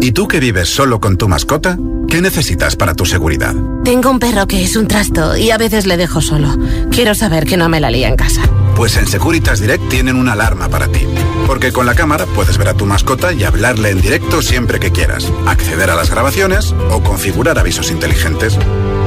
¿Y 0.00 0.12
tú 0.12 0.28
que 0.28 0.40
vives 0.40 0.68
solo 0.68 1.00
con 1.00 1.16
tu 1.16 1.28
mascota? 1.28 1.76
¿Qué 2.08 2.22
necesitas 2.22 2.76
para 2.76 2.94
tu 2.94 3.04
seguridad? 3.04 3.54
Tengo 3.84 4.10
un 4.10 4.18
perro 4.18 4.46
que 4.46 4.62
es 4.62 4.76
un 4.76 4.86
trasto 4.86 5.36
y 5.36 5.50
a 5.50 5.58
veces 5.58 5.86
le 5.86 5.96
dejo 5.96 6.20
solo. 6.20 6.56
Quiero 6.90 7.14
saber 7.14 7.46
que 7.46 7.56
no 7.56 7.68
me 7.68 7.80
la 7.80 7.90
lía 7.90 8.08
en 8.08 8.16
casa. 8.16 8.42
Pues 8.76 8.96
en 8.96 9.08
Securitas 9.08 9.60
Direct 9.60 9.88
tienen 9.88 10.16
una 10.16 10.32
alarma 10.32 10.68
para 10.68 10.88
ti. 10.88 11.06
Porque 11.46 11.72
con 11.72 11.84
la 11.84 11.94
cámara 11.94 12.26
puedes 12.26 12.58
ver 12.58 12.68
a 12.68 12.74
tu 12.74 12.86
mascota 12.86 13.32
y 13.32 13.42
hablarle 13.42 13.90
en 13.90 14.00
directo 14.00 14.40
siempre 14.40 14.78
que 14.78 14.92
quieras, 14.92 15.32
acceder 15.46 15.90
a 15.90 15.96
las 15.96 16.10
grabaciones 16.10 16.74
o 16.90 17.02
configurar 17.02 17.58
avisos 17.58 17.90
inteligentes. 17.90 18.56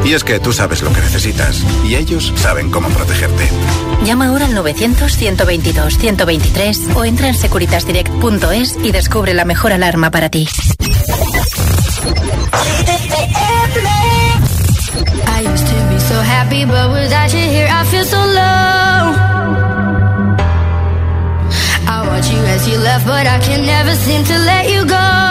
Y 0.03 0.13
es 0.13 0.23
que 0.23 0.39
tú 0.39 0.53
sabes 0.53 0.81
lo 0.81 0.91
que 0.91 1.01
necesitas 1.01 1.61
y 1.85 1.93
ellos 1.95 2.33
saben 2.35 2.71
cómo 2.71 2.89
protegerte. 2.89 3.47
Llama 4.03 4.25
ahora 4.27 4.45
al 4.45 4.55
900-122-123 4.55 6.95
o 6.95 7.05
entra 7.05 7.27
en 7.27 7.35
securitasdirect.es 7.35 8.77
y 8.83 8.91
descubre 8.91 9.33
la 9.33 9.45
mejor 9.45 9.71
alarma 9.73 10.11
para 10.11 10.29
ti. 10.29 10.47
I 15.41 15.43
used 15.43 15.67
to 15.67 15.75
be 15.89 15.99
so 15.99 16.21
happy, 16.21 16.65
but 16.65 16.91
without 16.91 17.33
you 17.33 17.39
here, 17.39 17.67
I 17.67 17.83
feel 17.85 18.03
so 18.03 18.17
low. 18.17 19.13
I 21.87 22.07
watch 22.07 22.31
you 22.31 22.39
as 22.39 22.67
you 22.67 22.77
left, 22.77 23.05
but 23.05 23.27
I 23.27 23.39
can 23.39 23.65
never 23.65 23.95
seem 23.95 24.23
to 24.25 24.37
let 24.37 24.69
you 24.69 24.85
go. 24.85 25.30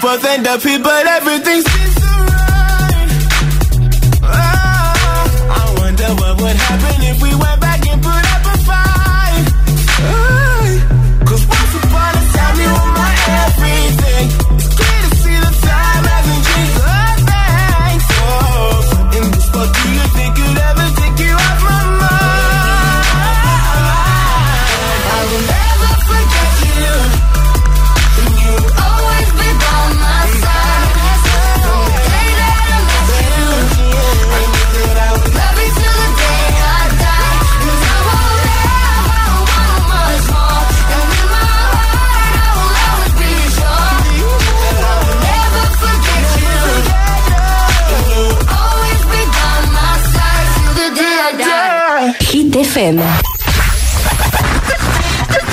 Funny 0.00 0.46
how 0.46 0.56
we 0.64 0.78
both 0.78 1.46
end 1.46 1.99
FM. 52.80 53.02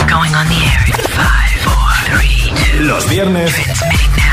Going 0.08 0.34
on 0.34 0.48
the 0.48 0.56
air 0.64 0.86
in 0.88 0.94
five, 1.12 1.60
four, 1.62 1.92
three, 2.06 2.54
two. 2.56 2.84
Los 2.84 3.10
viernes 3.10 3.54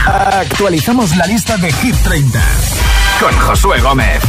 actualizamos 0.07 1.17
la 1.17 1.27
lista 1.27 1.57
de 1.57 1.73
Hit 1.73 1.97
30 2.05 2.41
con 3.19 3.37
Josué 3.41 3.81
Gómez. 3.81 4.23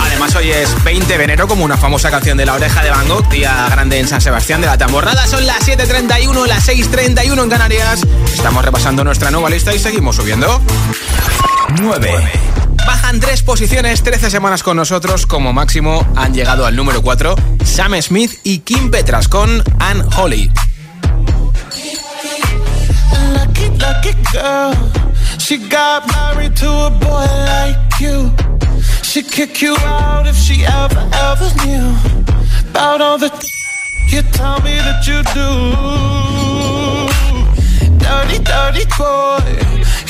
Además 0.00 0.34
hoy 0.34 0.50
es 0.50 0.82
20 0.82 1.16
de 1.16 1.22
enero 1.22 1.46
como 1.46 1.64
una 1.64 1.76
famosa 1.76 2.10
canción 2.10 2.36
de 2.36 2.44
la 2.44 2.54
oreja 2.54 2.82
de 2.82 2.90
Van 2.90 3.06
Gogh, 3.06 3.28
día 3.28 3.68
grande 3.70 4.00
en 4.00 4.08
San 4.08 4.20
Sebastián 4.20 4.60
de 4.60 4.66
la 4.66 4.76
Tamborrada. 4.76 5.24
Son 5.28 5.46
las 5.46 5.64
7.31, 5.64 6.46
las 6.48 6.68
6.31 6.68 7.40
en 7.40 7.50
Canarias. 7.50 8.04
Estamos 8.34 8.64
repasando 8.64 9.04
nuestra 9.04 9.30
nueva 9.30 9.48
lista 9.48 9.72
y 9.72 9.78
seguimos 9.78 10.16
subiendo. 10.16 10.60
9. 11.80 12.51
Bajan 13.12 13.28
tres 13.28 13.42
posiciones, 13.42 14.02
13 14.02 14.30
semanas 14.30 14.62
con 14.62 14.74
nosotros. 14.74 15.26
Como 15.26 15.52
máximo 15.52 16.06
han 16.16 16.32
llegado 16.32 16.64
al 16.64 16.74
número 16.74 17.02
4 17.02 17.34
Sam 17.62 18.00
Smith 18.00 18.32
y 18.42 18.60
Kim 18.60 18.90
Petras 18.90 19.28
con 19.28 19.62
Anne 19.80 20.02
Holly. 20.16 20.50
You 34.08 34.22
tell 34.32 34.60
me 34.60 34.76
that 34.76 35.06
you 35.06 35.22
do. 35.32 35.48
Dirty, 37.98 38.38
dirty 38.44 38.84
boy. 38.98 39.71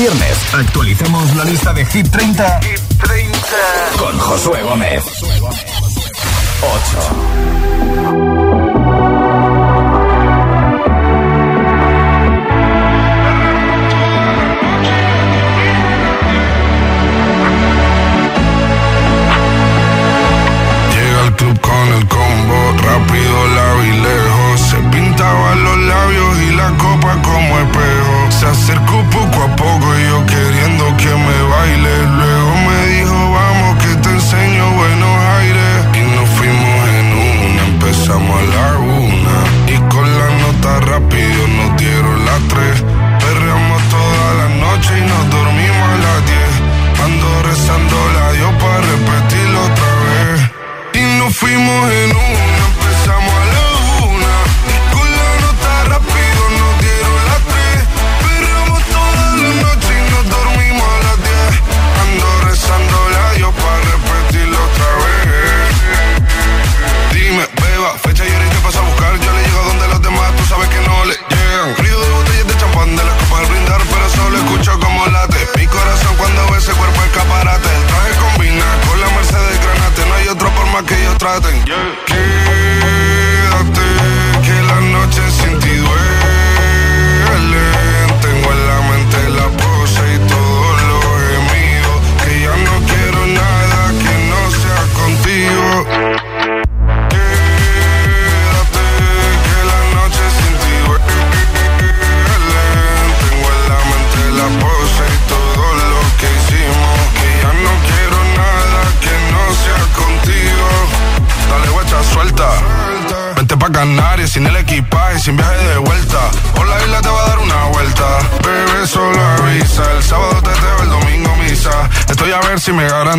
viernes 0.00 0.54
actualizamos 0.54 1.36
la 1.36 1.44
lista 1.44 1.74
de 1.74 1.84
Hit 1.84 2.10
30, 2.10 2.60
30. 2.60 3.38
con 3.98 4.18
Josué 4.18 4.62
Gómez. 4.62 5.04
8. 5.04 5.20
Llega 20.94 21.20
al 21.24 21.36
club 21.36 21.60
con 21.60 21.88
el 21.88 22.08
combo, 22.08 22.72
rápido 22.86 23.48
la 23.48 23.74
lejos. 23.84 24.60
Se 24.60 24.76
pintaban 24.76 25.62
los 25.62 25.78
labios 25.78 26.38
y 26.38 26.50
la 26.56 26.70
copa 26.78 27.20
como 27.22 27.58
espejo. 27.58 28.30
Se 28.30 28.46
acercó 28.46 29.04
por 29.10 29.19
fuimos 51.40 51.90
en 51.90 52.10
un 52.10 52.19
traten. 81.20 81.54
Yeah. 81.66 82.19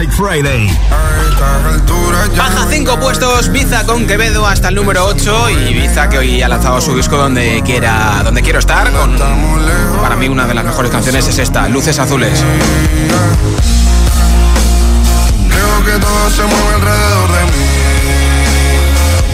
Music 0.00 0.16
Friday. 0.16 0.66
Baja 2.34 2.66
5 2.70 3.00
puestos 3.00 3.52
Biza 3.52 3.84
con 3.84 4.06
Quevedo 4.06 4.46
hasta 4.46 4.68
el 4.68 4.74
número 4.74 5.04
8 5.04 5.50
y 5.50 5.74
Biza 5.74 6.08
que 6.08 6.16
hoy 6.16 6.40
ha 6.40 6.48
lanzado 6.48 6.80
su 6.80 6.96
disco 6.96 7.18
donde 7.18 7.62
quiera 7.66 8.22
donde 8.24 8.40
quiero 8.40 8.60
estar 8.60 8.90
con 8.92 9.18
para 10.00 10.16
mí 10.16 10.26
una 10.28 10.46
de 10.46 10.54
las 10.54 10.64
mejores 10.64 10.90
canciones 10.90 11.28
es 11.28 11.38
esta, 11.38 11.68
Luces 11.68 11.98
Azules. 11.98 12.42
Creo 15.50 15.84
que 15.84 15.92
todo 16.00 16.30
se 16.30 16.44
mueve 16.44 16.74
alrededor 16.76 17.32
de 17.32 17.44
mí. 17.44 17.66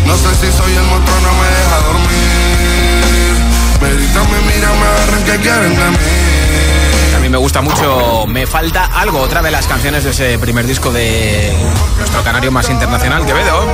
No 0.05 0.17
sé 0.17 0.35
si 0.35 0.51
soy 0.51 0.75
el 0.75 0.83
motor, 0.83 1.23
no 1.23 1.33
me 1.33 1.47
deja 1.47 1.77
dormir. 1.87 3.37
Me 3.81 3.95
gritan, 3.95 4.31
me 4.33 4.41
miran, 4.53 4.81
me 4.81 4.87
agarran, 4.87 5.23
que 5.23 5.37
quieren 5.37 5.77
de 5.77 5.91
mí? 5.91 6.16
Mí 7.27 7.31
me 7.31 7.39
gusta 7.39 7.61
mucho 7.61 8.25
Me 8.29 8.47
Falta 8.47 8.85
Algo, 8.85 9.19
otra 9.19 9.43
de 9.43 9.51
las 9.51 9.67
canciones 9.67 10.05
de 10.05 10.11
ese 10.11 10.39
primer 10.39 10.65
disco 10.65 10.93
de 10.93 11.53
nuestro 11.99 12.23
canario 12.23 12.53
más 12.53 12.71
internacional, 12.71 13.27
Quevedo. 13.27 13.67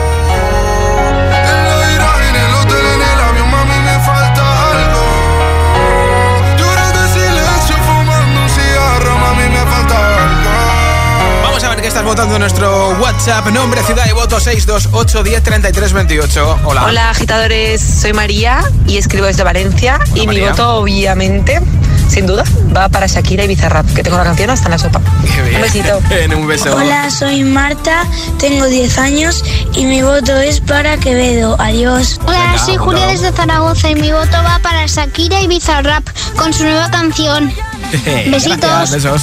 Estás 11.92 12.04
votando 12.04 12.36
en 12.36 12.40
nuestro 12.40 12.96
WhatsApp. 13.00 13.48
Nombre, 13.48 13.82
ciudad 13.82 14.06
y 14.08 14.12
voto 14.12 14.40
628 14.40 15.22
10 15.22 15.42
33 15.42 15.92
28. 15.92 16.60
Hola. 16.64 16.86
Hola 16.86 17.10
agitadores, 17.10 17.82
soy 17.82 18.14
María 18.14 18.62
y 18.86 18.96
escribo 18.96 19.26
desde 19.26 19.42
Valencia 19.42 20.00
y 20.14 20.26
mi 20.26 20.40
voto 20.40 20.76
obviamente, 20.76 21.60
sin 22.08 22.26
duda, 22.26 22.44
va 22.76 22.88
para 22.88 23.06
Shakira 23.06 23.44
y 23.44 23.48
Bizarrap, 23.48 23.86
que 23.94 24.02
tengo 24.02 24.16
la 24.18 24.24
canción 24.24 24.50
hasta 24.50 24.66
en 24.66 24.70
la 24.72 24.78
sopa. 24.78 25.00
Qué 25.34 25.42
bien. 25.42 25.56
Un 25.56 25.62
besito. 25.62 26.00
En 26.10 26.34
un 26.34 26.46
beso. 26.46 26.74
Hola, 26.76 27.10
soy 27.10 27.42
Marta, 27.42 28.04
tengo 28.38 28.66
10 28.66 28.98
años 28.98 29.42
y 29.74 29.86
mi 29.86 30.02
voto 30.02 30.36
es 30.36 30.60
para 30.60 30.96
Quevedo. 30.98 31.56
Adiós. 31.58 32.20
Hola, 32.26 32.38
Venga, 32.38 32.58
soy 32.58 32.76
Julia 32.76 33.06
desde 33.06 33.32
Zaragoza 33.32 33.90
y 33.90 33.94
mi 33.94 34.12
voto 34.12 34.36
va 34.44 34.58
para 34.62 34.86
Shakira 34.86 35.40
y 35.40 35.46
Bizarrap 35.46 36.06
con 36.36 36.52
su 36.52 36.64
nueva 36.64 36.90
canción. 36.90 37.52
Besitos. 38.30 38.60
Gracias, 38.60 39.02
besos. 39.02 39.22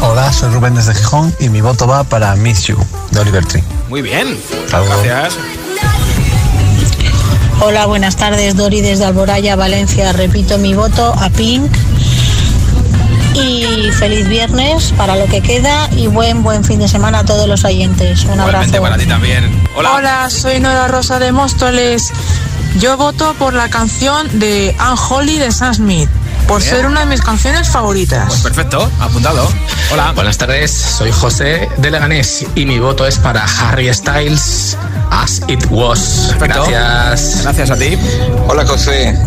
Hola, 0.00 0.32
soy 0.32 0.52
Rubén 0.52 0.74
desde 0.74 0.94
Gijón 0.94 1.34
y 1.38 1.48
mi 1.48 1.60
voto 1.60 1.86
va 1.86 2.02
para 2.04 2.34
Miss 2.36 2.64
You, 2.64 2.76
de 3.10 3.20
Oliver 3.20 3.44
Tree. 3.46 3.62
Muy 3.88 4.02
bien. 4.02 4.38
Gracias. 4.70 5.34
Hola, 7.60 7.86
buenas 7.86 8.16
tardes, 8.16 8.56
Dori 8.56 8.80
desde 8.80 9.04
Alboraya, 9.04 9.54
Valencia. 9.54 10.12
Repito 10.12 10.58
mi 10.58 10.74
voto 10.74 11.14
a 11.16 11.30
Pink. 11.30 11.70
Y 13.34 13.90
feliz 13.92 14.28
viernes 14.28 14.92
para 14.96 15.16
lo 15.16 15.26
que 15.26 15.40
queda 15.40 15.88
y 15.92 16.06
buen 16.06 16.42
buen 16.42 16.64
fin 16.64 16.78
de 16.78 16.88
semana 16.88 17.20
a 17.20 17.24
todos 17.24 17.48
los 17.48 17.64
oyentes. 17.64 18.24
Un 18.24 18.32
Igualmente 18.34 18.76
abrazo. 18.76 18.82
para 18.82 18.98
ti 18.98 19.06
también. 19.06 19.50
Hola. 19.76 19.92
Hola, 19.94 20.30
soy 20.30 20.60
Nora 20.60 20.88
Rosa 20.88 21.18
de 21.18 21.32
Móstoles. 21.32 22.10
Yo 22.78 22.96
voto 22.96 23.34
por 23.38 23.54
la 23.54 23.68
canción 23.68 24.38
de 24.38 24.74
Unholy 24.80 25.38
de 25.38 25.52
Sam 25.52 25.74
Smith, 25.74 26.08
por 26.46 26.60
Bien. 26.60 26.74
ser 26.74 26.86
una 26.86 27.00
de 27.00 27.06
mis 27.06 27.20
canciones 27.20 27.68
favoritas. 27.68 28.26
Pues 28.28 28.40
perfecto, 28.40 28.90
apuntado. 29.00 29.46
Hola. 29.92 30.12
Buenas 30.14 30.38
tardes, 30.38 30.70
soy 30.72 31.10
José 31.12 31.68
de 31.78 31.90
Leganés 31.90 32.46
y 32.54 32.64
mi 32.66 32.78
voto 32.78 33.06
es 33.06 33.18
para 33.18 33.44
Harry 33.44 33.92
Styles 33.92 34.76
As 35.10 35.42
It 35.48 35.64
Was. 35.70 36.28
Perfecto. 36.38 36.64
Gracias. 36.66 37.42
Gracias 37.42 37.70
a 37.70 37.76
ti. 37.76 37.98
Hola 38.48 38.66
José, 38.66 39.18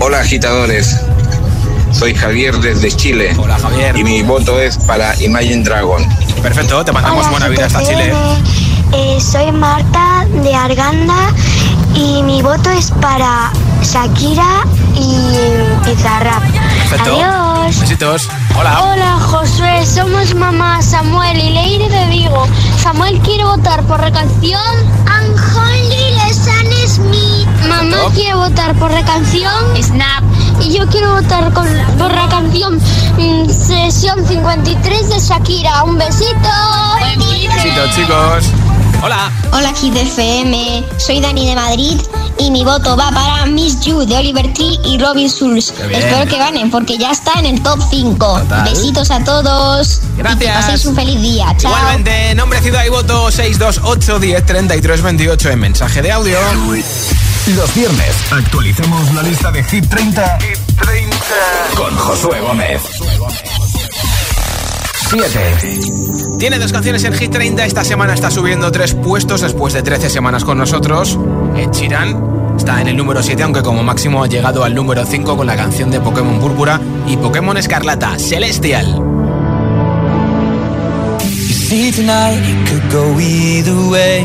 hola 0.00 0.20
agitadores, 0.20 0.96
soy 1.92 2.14
Javier 2.14 2.56
desde 2.58 2.90
Chile 2.90 3.34
Hola 3.38 3.58
Javier. 3.58 3.96
y 3.96 4.04
mi 4.04 4.22
voto 4.22 4.58
es 4.60 4.78
para 4.78 5.14
Imagine 5.22 5.62
Dragon. 5.62 6.06
Perfecto, 6.42 6.84
te 6.84 6.92
mandamos 6.92 7.28
buena 7.30 7.48
vida 7.48 7.66
hasta 7.66 7.82
Chile. 7.82 8.12
Eh, 8.92 9.18
soy 9.20 9.52
Marta 9.52 10.26
de 10.42 10.54
Arganda 10.54 11.32
y 11.94 12.22
mi 12.22 12.42
voto 12.42 12.70
es 12.70 12.90
para 12.90 13.52
Shakira 13.82 14.64
y 14.94 15.88
Bizarrap. 15.88 16.42
Perfecto. 16.42 17.16
Adiós. 17.16 17.80
Besitos. 17.80 18.28
Hola. 18.58 18.82
Hola 18.82 19.18
Josué, 19.20 19.86
somos 19.86 20.34
mamá 20.34 20.82
Samuel 20.82 21.38
y 21.38 21.50
Leire 21.50 21.88
de 21.88 22.06
Vigo. 22.06 22.46
Samuel 22.82 23.18
quiere 23.20 23.44
votar 23.44 23.82
por 23.84 24.00
la 24.00 24.10
canción 24.10 24.60
Smith. 25.20 25.79
Mamá 27.68 27.80
Perfecto. 27.80 28.10
quiere 28.14 28.34
votar 28.34 28.74
por 28.76 28.90
la 28.90 29.04
canción 29.04 29.52
Snap. 29.82 30.22
Y 30.60 30.76
yo 30.76 30.86
quiero 30.88 31.14
votar 31.14 31.52
con- 31.52 31.68
por 31.98 32.12
la 32.14 32.28
canción 32.28 32.76
mm, 33.18 33.48
Sesión 33.48 34.26
53 34.26 35.08
de 35.08 35.18
Shakira. 35.18 35.84
Un 35.84 35.98
besito. 35.98 36.48
Besitos, 37.54 37.94
chicos. 37.94 38.44
Hola. 39.02 39.30
Hola 39.52 39.72
Kid 39.72 39.96
FM, 39.96 40.84
soy 40.98 41.20
Dani 41.20 41.48
de 41.48 41.54
Madrid 41.56 41.98
y 42.38 42.50
mi 42.50 42.64
voto 42.64 42.96
va 42.98 43.10
para 43.10 43.46
Miss 43.46 43.80
You 43.80 44.04
de 44.04 44.14
Oliver 44.16 44.52
Tree 44.52 44.78
y 44.84 44.98
Robin 44.98 45.26
Schulz. 45.28 45.72
Espero 45.90 46.26
que 46.28 46.36
ganen 46.36 46.70
porque 46.70 46.98
ya 46.98 47.10
está 47.10 47.32
en 47.38 47.46
el 47.46 47.62
top 47.62 47.80
5. 47.90 48.16
Total. 48.40 48.64
Besitos 48.64 49.10
a 49.10 49.24
todos. 49.24 50.00
Gracias. 50.18 50.42
Y 50.42 50.46
que 50.46 50.52
paséis 50.52 50.84
un 50.84 50.94
feliz 50.94 51.20
día. 51.22 51.46
Chao. 51.56 51.70
Igualmente, 51.72 52.34
nombre, 52.34 52.60
ciudad 52.60 52.84
y 52.84 52.90
voto 52.90 53.30
628 53.30 54.18
10 54.18 54.46
33 54.46 55.02
28 55.02 55.50
en 55.50 55.58
mensaje 55.60 56.02
de 56.02 56.12
audio. 56.12 56.38
Los 57.46 57.74
viernes 57.74 58.32
actualicemos 58.32 59.14
la 59.14 59.22
lista 59.22 59.50
de 59.50 59.64
Hit 59.64 59.88
30, 59.88 60.38
con 61.74 61.96
Josué 61.96 62.40
Gómez. 62.40 62.82
7. 65.08 66.38
Tiene 66.38 66.58
dos 66.58 66.72
canciones 66.72 67.02
en 67.04 67.12
Hit 67.14 67.32
30. 67.32 67.64
Esta 67.64 67.82
semana 67.82 68.14
está 68.14 68.30
subiendo 68.30 68.70
tres 68.70 68.94
puestos 68.94 69.40
después 69.40 69.74
de 69.74 69.82
13 69.82 70.10
semanas 70.10 70.44
con 70.44 70.58
nosotros. 70.58 71.18
Ed 71.56 71.70
Sheeran 71.72 72.54
está 72.56 72.80
en 72.80 72.88
el 72.88 72.96
número 72.96 73.22
7, 73.22 73.42
aunque 73.42 73.62
como 73.62 73.82
máximo 73.82 74.22
ha 74.22 74.28
llegado 74.28 74.62
al 74.62 74.74
número 74.74 75.04
5 75.04 75.36
con 75.36 75.46
la 75.46 75.56
canción 75.56 75.90
de 75.90 76.00
Pokémon 76.00 76.38
Púrpura 76.38 76.80
y 77.08 77.16
Pokémon 77.16 77.56
Escarlata, 77.56 78.16
Celestial. 78.18 78.86
You 81.22 81.54
see 81.54 81.90
tonight 81.90 82.38
it 82.38 82.68
could 82.68 82.92
go 82.92 83.18
either 83.18 83.74
way. 83.90 84.24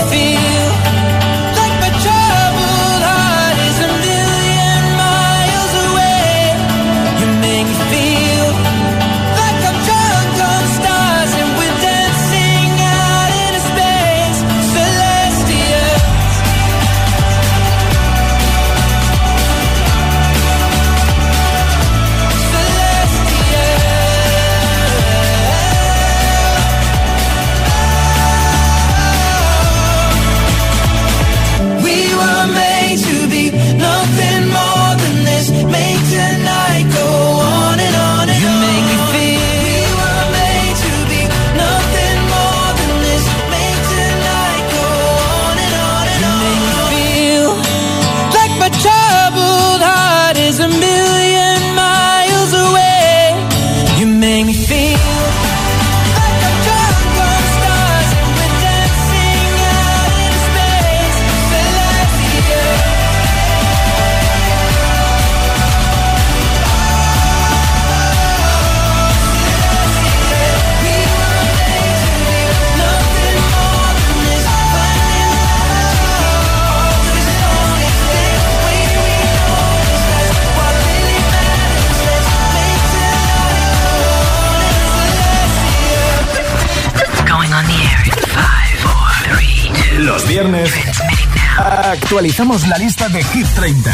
actualizamos 92.21 92.67
la 92.67 92.77
lista 92.77 93.09
de 93.09 93.23
Hit 93.23 93.47
30 93.55 93.91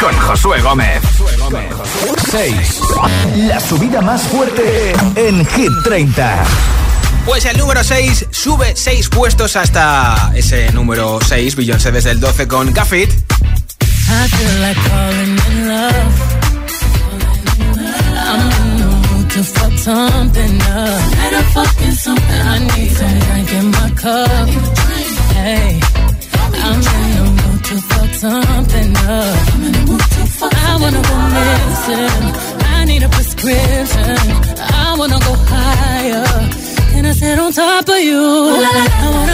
con 0.00 0.16
Josué 0.20 0.60
Gómez. 0.60 1.02
6. 2.30 2.80
La 3.38 3.58
subida 3.58 4.00
más 4.00 4.22
fuerte 4.22 4.92
en 5.16 5.44
Hit 5.44 5.72
30. 5.82 6.44
Pues 7.26 7.44
el 7.46 7.58
número 7.58 7.82
6 7.82 8.26
sube 8.30 8.76
6 8.76 9.08
puestos 9.08 9.56
hasta 9.56 10.30
ese 10.32 10.70
número 10.70 11.18
6, 11.26 11.56
Beyoncé 11.56 11.90
desde 11.90 12.12
el 12.12 12.20
12 12.20 12.46
con 12.46 12.72
Gaffit. 12.72 13.10
to 19.30 19.44
fuck 19.44 19.72
something 19.78 20.56
up. 20.62 21.12
Better 21.12 21.42
fucking 21.54 21.92
something. 21.92 22.40
I 22.54 22.58
need 22.58 22.90
some 22.90 23.18
drink 23.20 23.52
in 23.52 23.70
my 23.70 23.90
cup. 23.96 24.59
you. 38.00 39.29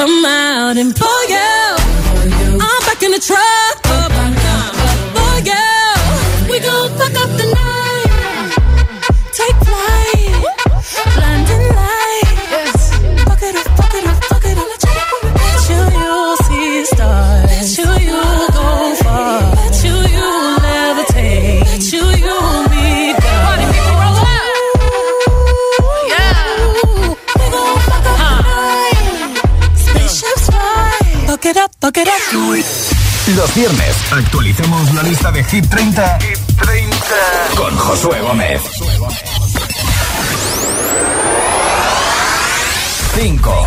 come 0.00 0.24
out 0.24 0.78
and 0.78 0.96
pull 0.96 1.28
you. 1.28 1.76
I'm 2.58 2.80
back 2.86 3.02
in 3.02 3.10
the 3.10 3.18
truck. 3.18 3.79
Los 32.32 33.54
viernes 33.56 33.96
actualicemos 34.12 34.94
la 34.94 35.02
lista 35.02 35.32
de 35.32 35.42
Hit 35.42 35.68
30, 35.68 36.18
Hit 36.20 36.38
30. 36.62 36.96
con 37.56 37.76
Josué 37.76 38.20
Gómez. 38.20 38.62
5 43.16 43.66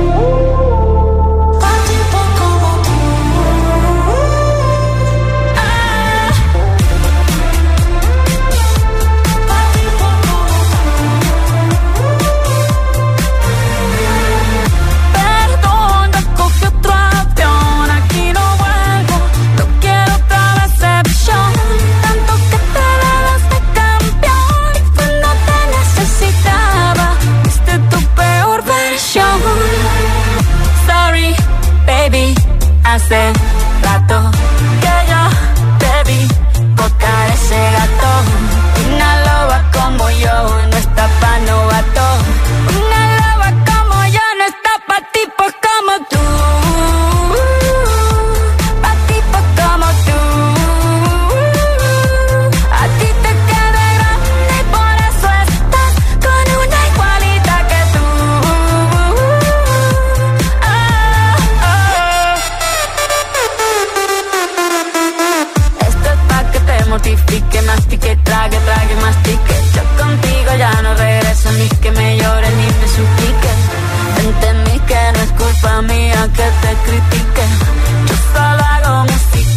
Hace 33.11 33.40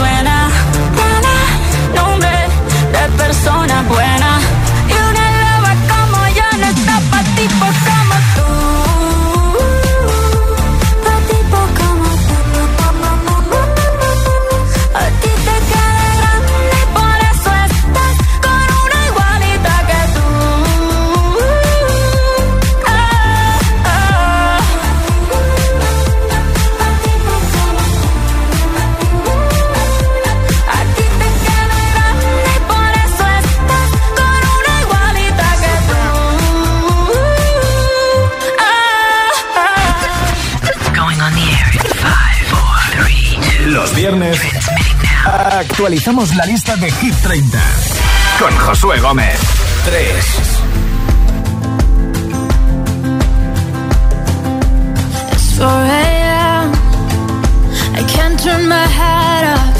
Suena. 0.00 0.48
Tiene 0.96 2.00
nombre 2.00 2.30
de 2.92 3.22
persona 3.22 3.82
buena. 3.82 4.19
Viernes 44.10 44.40
actualizamos 45.24 46.34
la 46.34 46.44
lista 46.46 46.74
de 46.76 46.90
Hit 46.90 47.14
30 47.22 47.58
con 48.40 48.56
Josué 48.58 48.98
Gómez. 48.98 49.38
3. 49.84 50.00
It's 55.32 55.58
4 55.58 55.66
a.m. 55.68 56.72
I 57.94 58.02
can't 58.08 58.42
turn 58.42 58.68
my 58.68 58.86
head 58.98 59.44
off. 59.56 59.78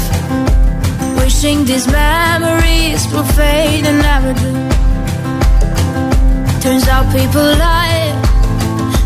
Wishing 1.17 1.65
these 1.65 1.87
memories 1.87 3.07
will 3.11 3.25
fade 3.35 3.85
and 3.85 4.01
never 4.01 4.33
do. 4.33 4.53
Turns 6.61 6.87
out 6.87 7.11
people 7.11 7.41
lie. 7.41 8.13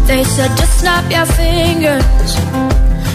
They 0.07 0.23
said 0.23 0.51
just 0.57 0.79
snap 0.79 1.09
your 1.09 1.25
fingers. 1.25 2.74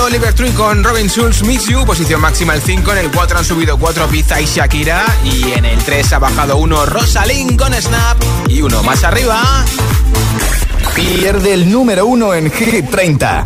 5 0.00 0.06
ha 0.06 0.06
repetido 0.06 0.06
Oliver 0.06 0.34
Tree 0.34 0.52
con 0.52 0.84
Robin 0.84 1.08
Schulz, 1.08 1.42
Miss 1.42 1.66
You. 1.66 1.84
Posición 1.84 2.20
máxima 2.20 2.54
el 2.54 2.62
5. 2.62 2.92
En 2.92 2.98
el 2.98 3.10
4 3.10 3.38
han 3.38 3.44
subido 3.44 3.78
4 3.78 4.06
Pizza 4.08 4.40
y 4.40 4.46
Shakira. 4.46 5.04
Y 5.24 5.52
en 5.52 5.64
el 5.64 5.78
3 5.82 6.12
ha 6.14 6.18
bajado 6.18 6.56
1 6.56 6.86
Rosalind 6.86 7.58
con 7.58 7.74
Snap. 7.74 8.18
Y 8.48 8.62
uno 8.62 8.82
más 8.82 9.04
arriba. 9.04 9.42
Pierde 10.94 11.54
el 11.54 11.70
número 11.70 12.06
1 12.06 12.34
en 12.34 12.50
Hit 12.50 12.90
30. 12.90 13.42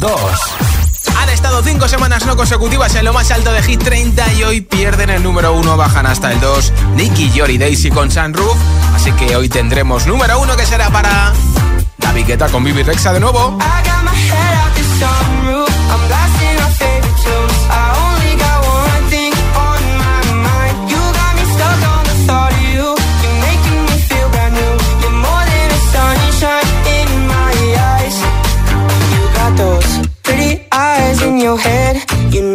2. 0.00 0.20
Han 1.20 1.28
estado 1.30 1.62
5 1.62 1.88
semanas 1.88 2.26
no 2.26 2.36
consecutivas 2.36 2.94
en 2.94 3.04
lo 3.04 3.12
más 3.12 3.30
alto 3.30 3.52
de 3.52 3.62
Hit 3.62 3.82
30 3.82 4.32
y 4.34 4.42
hoy 4.44 4.60
pierden 4.60 5.10
el 5.10 5.22
número 5.22 5.52
1, 5.54 5.76
bajan 5.76 6.06
hasta 6.06 6.32
el 6.32 6.40
2. 6.40 6.72
Nicky, 6.94 7.32
Jory, 7.36 7.58
Daisy 7.58 7.90
con 7.90 8.10
Sunroof. 8.10 8.56
Así 8.94 9.12
que 9.12 9.36
hoy 9.36 9.48
tendremos 9.48 10.06
número 10.06 10.38
1 10.40 10.56
que 10.56 10.64
será 10.64 10.90
para 10.90 11.32
David 11.98 12.26
Guetta 12.26 12.48
con 12.48 12.64
Bibi 12.64 12.82
Rexa 12.82 13.12
de 13.12 13.20
nuevo. 13.20 13.58
eyes 15.00 15.57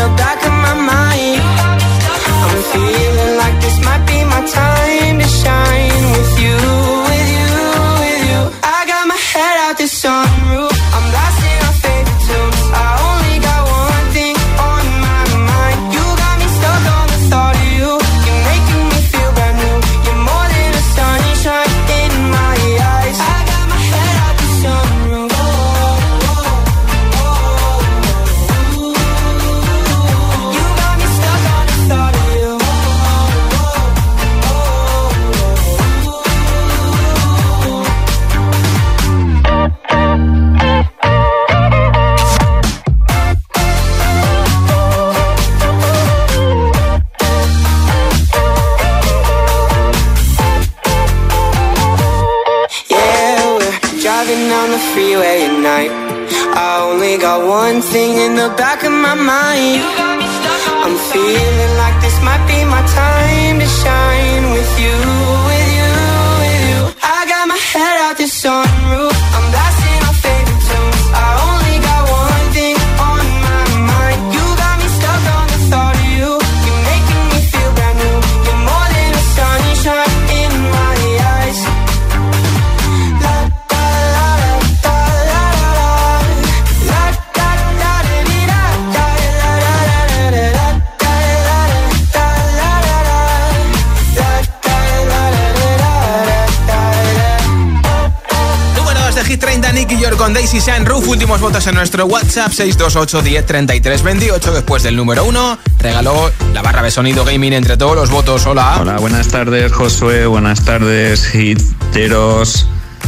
Votos 101.41 101.65
en 101.65 101.73
nuestro 101.75 102.05
WhatsApp 102.05 102.51
628 102.51 103.21
10 103.23 103.45
33 103.47 104.03
28. 104.03 104.51
Después 104.53 104.83
del 104.83 104.95
número 104.95 105.25
1, 105.25 105.57
regaló 105.79 106.31
la 106.53 106.61
barra 106.61 106.83
de 106.83 106.91
sonido 106.91 107.25
gaming 107.25 107.53
entre 107.53 107.77
todos 107.77 107.95
los 107.95 108.11
votos. 108.11 108.45
Hola. 108.45 108.77
Hola, 108.79 108.97
buenas 108.97 109.27
tardes, 109.29 109.71
Josué. 109.71 110.27
Buenas 110.27 110.63
tardes, 110.63 111.33
hiteros. 111.33 112.67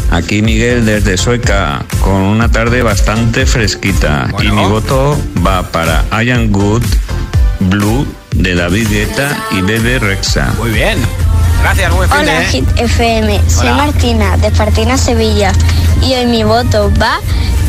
Aquí 0.10 0.42
Miguel 0.42 0.84
desde 0.86 1.16
Sueca, 1.18 1.86
con 2.02 2.16
una 2.16 2.50
tarde 2.52 2.82
bastante 2.82 3.46
fresquita. 3.46 4.28
Y 4.42 4.50
mi 4.50 4.66
voto 4.66 5.16
va 5.46 5.62
para 5.72 6.04
Ian 6.24 6.52
Good, 6.52 6.84
Blue, 7.60 8.06
de 8.36 8.56
David 8.56 8.90
Guetta 8.90 9.38
y 9.52 9.62
Bebe 9.62 10.00
Rexa. 10.00 10.52
Muy 10.58 10.72
bien. 10.72 10.98
Gracias, 11.62 11.94
buen 11.94 12.10
fin 12.10 12.20
Hola 12.20 12.40
de- 12.40 12.46
Hit 12.48 12.68
FM, 12.78 13.42
soy 13.48 13.68
Hola. 13.68 13.76
Martina 13.78 14.38
de 14.38 14.52
Partina 14.52 14.98
Sevilla 14.98 15.54
y 16.02 16.14
hoy 16.14 16.26
mi 16.26 16.44
voto 16.44 16.92
va 17.02 17.20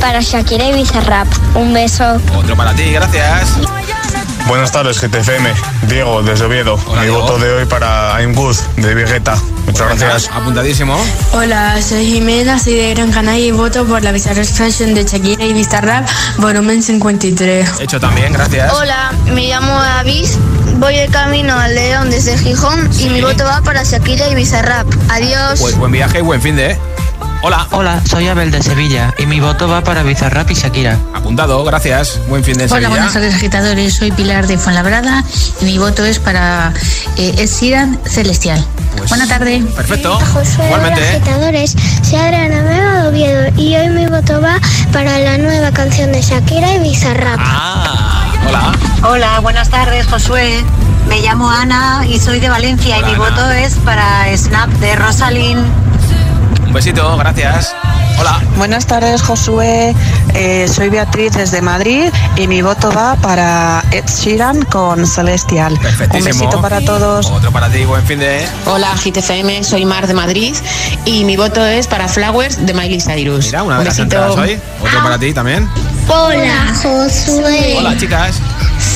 para 0.05 0.21
Shakira 0.21 0.67
y 0.67 0.73
Bizarrap. 0.75 1.27
Un 1.55 1.73
beso. 1.73 2.21
Otro 2.37 2.55
para 2.55 2.75
ti, 2.75 2.93
gracias. 2.93 3.55
Buenas 4.47 4.71
tardes, 4.71 5.01
GTFM. 5.01 5.51
Diego, 5.89 6.23
desde 6.23 6.45
Oviedo. 6.45 6.79
Mi 7.01 7.09
voto 7.09 7.39
de 7.39 7.51
hoy 7.51 7.65
para 7.65 8.21
I'm 8.21 8.35
Good, 8.35 8.55
de 8.77 8.95
Vegeta. 8.95 9.35
Muchas 9.65 9.99
gracias. 9.99 10.31
Apuntadísimo. 10.31 10.95
Hola, 11.33 11.81
soy 11.81 12.05
Jimena, 12.05 12.59
soy 12.59 12.75
de 12.75 12.95
Gran 12.95 13.13
Canaria 13.13 13.47
y 13.47 13.51
voto 13.53 13.87
por 13.87 14.03
la 14.03 14.13
Bizarre 14.13 14.43
Expression 14.43 14.93
de 14.93 15.05
Shakira 15.05 15.47
y 15.47 15.55
Bizarrap, 15.55 16.07
volumen 16.37 16.83
53. 16.83 17.81
Hecho 17.81 17.99
también, 17.99 18.35
gracias. 18.35 18.75
Hola, 18.75 19.11
me 19.33 19.49
llamo 19.49 19.73
Avis, 19.73 20.37
voy 20.77 20.97
de 20.97 21.09
camino 21.09 21.59
al 21.59 21.75
León 21.75 22.11
desde 22.11 22.37
Gijón 22.37 22.91
y 23.01 23.09
mi 23.09 23.23
voto 23.23 23.45
va 23.45 23.63
para 23.63 23.83
Shakira 23.85 24.29
y 24.29 24.35
Bizarrap. 24.35 24.87
Adiós. 25.09 25.61
Pues 25.61 25.79
buen 25.79 25.93
viaje 25.93 26.19
y 26.19 26.23
buen 26.23 26.43
fin 26.43 26.57
de. 26.57 26.79
Hola. 27.47 27.69
Hola, 27.73 28.01
soy 28.09 28.27
Abel 28.27 28.51
de 28.51 28.63
Sevilla 28.63 29.13
y 29.19 29.27
mi 29.27 29.39
voto 29.39 29.69
va 29.69 29.83
para 29.85 30.03
Bizarrap 30.03 30.51
y 30.51 30.55
Shakira. 30.55 30.99
Apuntado, 31.13 31.63
gracias. 31.63 32.19
Buen 32.27 32.43
fin 32.43 32.55
de 32.57 32.65
Hola, 32.65 32.71
Sevilla. 32.71 32.89
buenas 32.89 33.13
tardes 33.13 33.35
agitadores. 33.35 33.97
Soy 33.97 34.13
Pilar 34.13 34.47
de 34.47 34.57
Fuenlabrada 34.57 35.23
y 35.61 35.67
mi 35.67 35.77
voto 35.77 36.07
es 36.07 36.19
para 36.19 36.73
eh, 37.19 37.47
Celestial. 37.47 38.65
Buena 39.11 39.27
tarde. 39.29 39.63
Perfecto. 39.77 40.19
Josué, 40.33 40.65
Igualmente. 40.65 41.03
hola, 41.03 41.11
agitadores. 41.17 41.77
Soy 42.03 42.19
Adriana 42.19 42.63
de 42.63 43.09
Oviedo 43.09 43.61
y 43.61 43.77
hoy 43.77 43.91
mi 43.91 44.07
voto 44.07 44.41
va 44.41 44.59
para 44.91 45.19
la 45.19 45.37
nueva 45.37 45.71
canción 45.71 46.13
de 46.13 46.23
Shakira 46.23 46.73
y 46.77 46.79
Bizarrap. 46.79 47.39
Ah, 47.43 48.27
hola. 48.49 48.73
Hola, 49.07 49.41
buenas 49.41 49.69
tardes, 49.69 50.07
Josué. 50.07 50.65
Me 51.11 51.21
llamo 51.21 51.51
Ana 51.51 52.07
y 52.09 52.19
soy 52.19 52.41
de 52.41 52.49
Valencia 52.49 52.97
Hola, 52.97 53.07
y 53.07 53.11
mi 53.11 53.17
Ana. 53.23 53.31
voto 53.37 53.51
es 53.51 53.75
para 53.85 54.35
Snap 54.35 54.71
de 54.81 54.97
Rosalind. 54.97 55.84
Un 56.75 56.79
besito, 56.79 57.17
gracias. 57.17 57.73
Hola. 58.19 58.43
Buenas 58.57 58.85
tardes, 58.85 59.23
Josué. 59.23 59.95
Eh, 60.35 60.67
soy 60.67 60.89
Beatriz 60.89 61.31
desde 61.35 61.63
Madrid 61.63 62.11
y 62.35 62.49
mi 62.49 62.63
voto 62.63 62.91
va 62.91 63.15
para 63.15 63.85
Ed 63.93 64.03
Sheeran 64.09 64.61
con 64.63 65.07
Celestial. 65.07 65.79
Un 66.13 66.25
besito 66.25 66.61
para 66.61 66.81
todos. 66.81 67.31
Otro 67.31 67.53
para 67.53 67.71
ti, 67.71 67.85
buen 67.85 68.05
fin 68.05 68.19
de. 68.19 68.45
Hola, 68.67 68.93
GTFM, 68.97 69.63
soy 69.63 69.85
Mar 69.85 70.09
de 70.09 70.15
Madrid 70.15 70.53
y 71.05 71.23
mi 71.23 71.37
voto 71.37 71.65
es 71.65 71.87
para 71.87 72.09
Flowers 72.09 72.67
de 72.67 72.75
Miley 72.75 73.01
Cyrus. 73.01 73.47
Mira, 73.47 73.63
una 73.63 73.77
Un 73.77 73.79
de 73.79 73.85
las 73.85 73.97
besito. 73.97 74.03
entradas 74.03 74.37
hoy. 74.37 74.61
Otro 74.83 75.01
para 75.05 75.17
ti 75.17 75.33
también. 75.33 75.69
Hola, 76.09 76.75
Josué. 76.83 77.77
Hola, 77.79 77.97
chicas. 77.97 78.41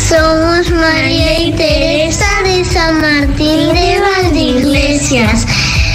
Somos 0.09 0.69
María 0.73 1.39
y 1.43 1.53
Teresa 1.53 2.27
de 2.43 2.65
San 2.65 3.01
Martín 3.01 3.73
de 3.73 4.01
Valdeiglesias 4.01 5.47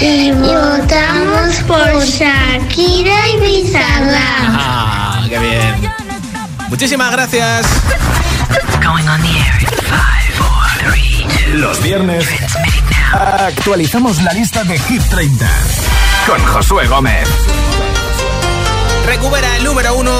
y 0.04 0.32
votamos 0.32 1.56
por 1.66 2.04
Shakira 2.04 3.28
y 3.28 3.40
Bizarrap. 3.40 4.50
Ah, 4.50 5.24
qué 5.28 5.38
bien. 5.38 5.92
Muchísimas 6.68 7.10
gracias. 7.10 7.66
Los 11.54 11.82
viernes 11.82 12.26
actualizamos 13.12 14.20
la 14.22 14.32
lista 14.34 14.64
de 14.64 14.78
Hit 14.78 15.02
30 15.08 15.48
con 16.26 16.44
Josué 16.44 16.86
Gómez. 16.86 17.26
Recupera 19.06 19.56
el 19.56 19.64
número 19.64 19.94
uno 19.94 20.12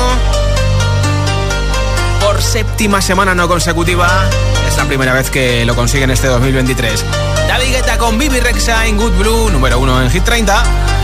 por 2.20 2.40
séptima 2.40 3.02
semana 3.02 3.34
no 3.34 3.48
consecutiva. 3.48 4.08
Es 4.66 4.78
la 4.78 4.84
primera 4.84 5.12
vez 5.12 5.28
que 5.28 5.66
lo 5.66 5.74
consiguen 5.74 6.10
este 6.10 6.28
2023. 6.28 7.04
David 7.64 7.76
Guetta 7.76 7.96
con 7.96 8.18
Bibi 8.18 8.40
Rexa 8.40 8.86
en 8.86 8.98
Good 8.98 9.12
Blue, 9.12 9.50
número 9.50 9.78
uno 9.78 10.02
en 10.02 10.10
Hit 10.10 10.22
30. 10.22 11.03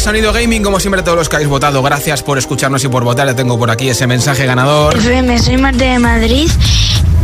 De 0.00 0.04
sonido 0.04 0.32
gaming. 0.32 0.62
Como 0.62 0.80
siempre, 0.80 1.02
todos 1.02 1.18
los 1.18 1.28
que 1.28 1.36
habéis 1.36 1.48
votado, 1.50 1.82
gracias 1.82 2.22
por 2.22 2.38
escucharnos 2.38 2.82
y 2.84 2.88
por 2.88 3.04
votar. 3.04 3.26
Ya 3.26 3.36
tengo 3.36 3.58
por 3.58 3.70
aquí 3.70 3.88
ese 3.88 4.06
mensaje 4.06 4.46
ganador. 4.46 4.96
FM, 4.96 5.38
soy 5.38 5.58
Marte 5.58 5.84
de 5.84 5.98
Madrid 5.98 6.50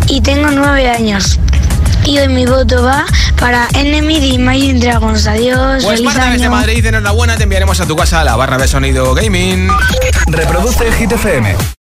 y 0.08 0.20
tengo 0.20 0.50
nueve 0.50 0.88
años. 0.90 1.38
Y 2.04 2.18
hoy 2.18 2.28
mi 2.28 2.44
voto 2.44 2.82
va 2.82 3.06
para 3.40 3.68
Enemy 3.74 4.20
de 4.20 4.26
Imagine 4.26 4.78
Dragons. 4.78 5.26
Adiós. 5.26 5.84
Pues 5.84 6.02
Marta 6.02 6.30
desde 6.30 6.50
Madrid, 6.50 6.84
enhorabuena. 6.84 7.36
Te 7.36 7.44
enviaremos 7.44 7.80
a 7.80 7.86
tu 7.86 7.96
casa 7.96 8.22
la 8.24 8.36
barra 8.36 8.58
de 8.58 8.68
sonido 8.68 9.14
gaming. 9.14 9.68
Reproduce 10.26 10.86
el 10.86 10.94
Hit 10.94 11.12
FM. 11.12 11.56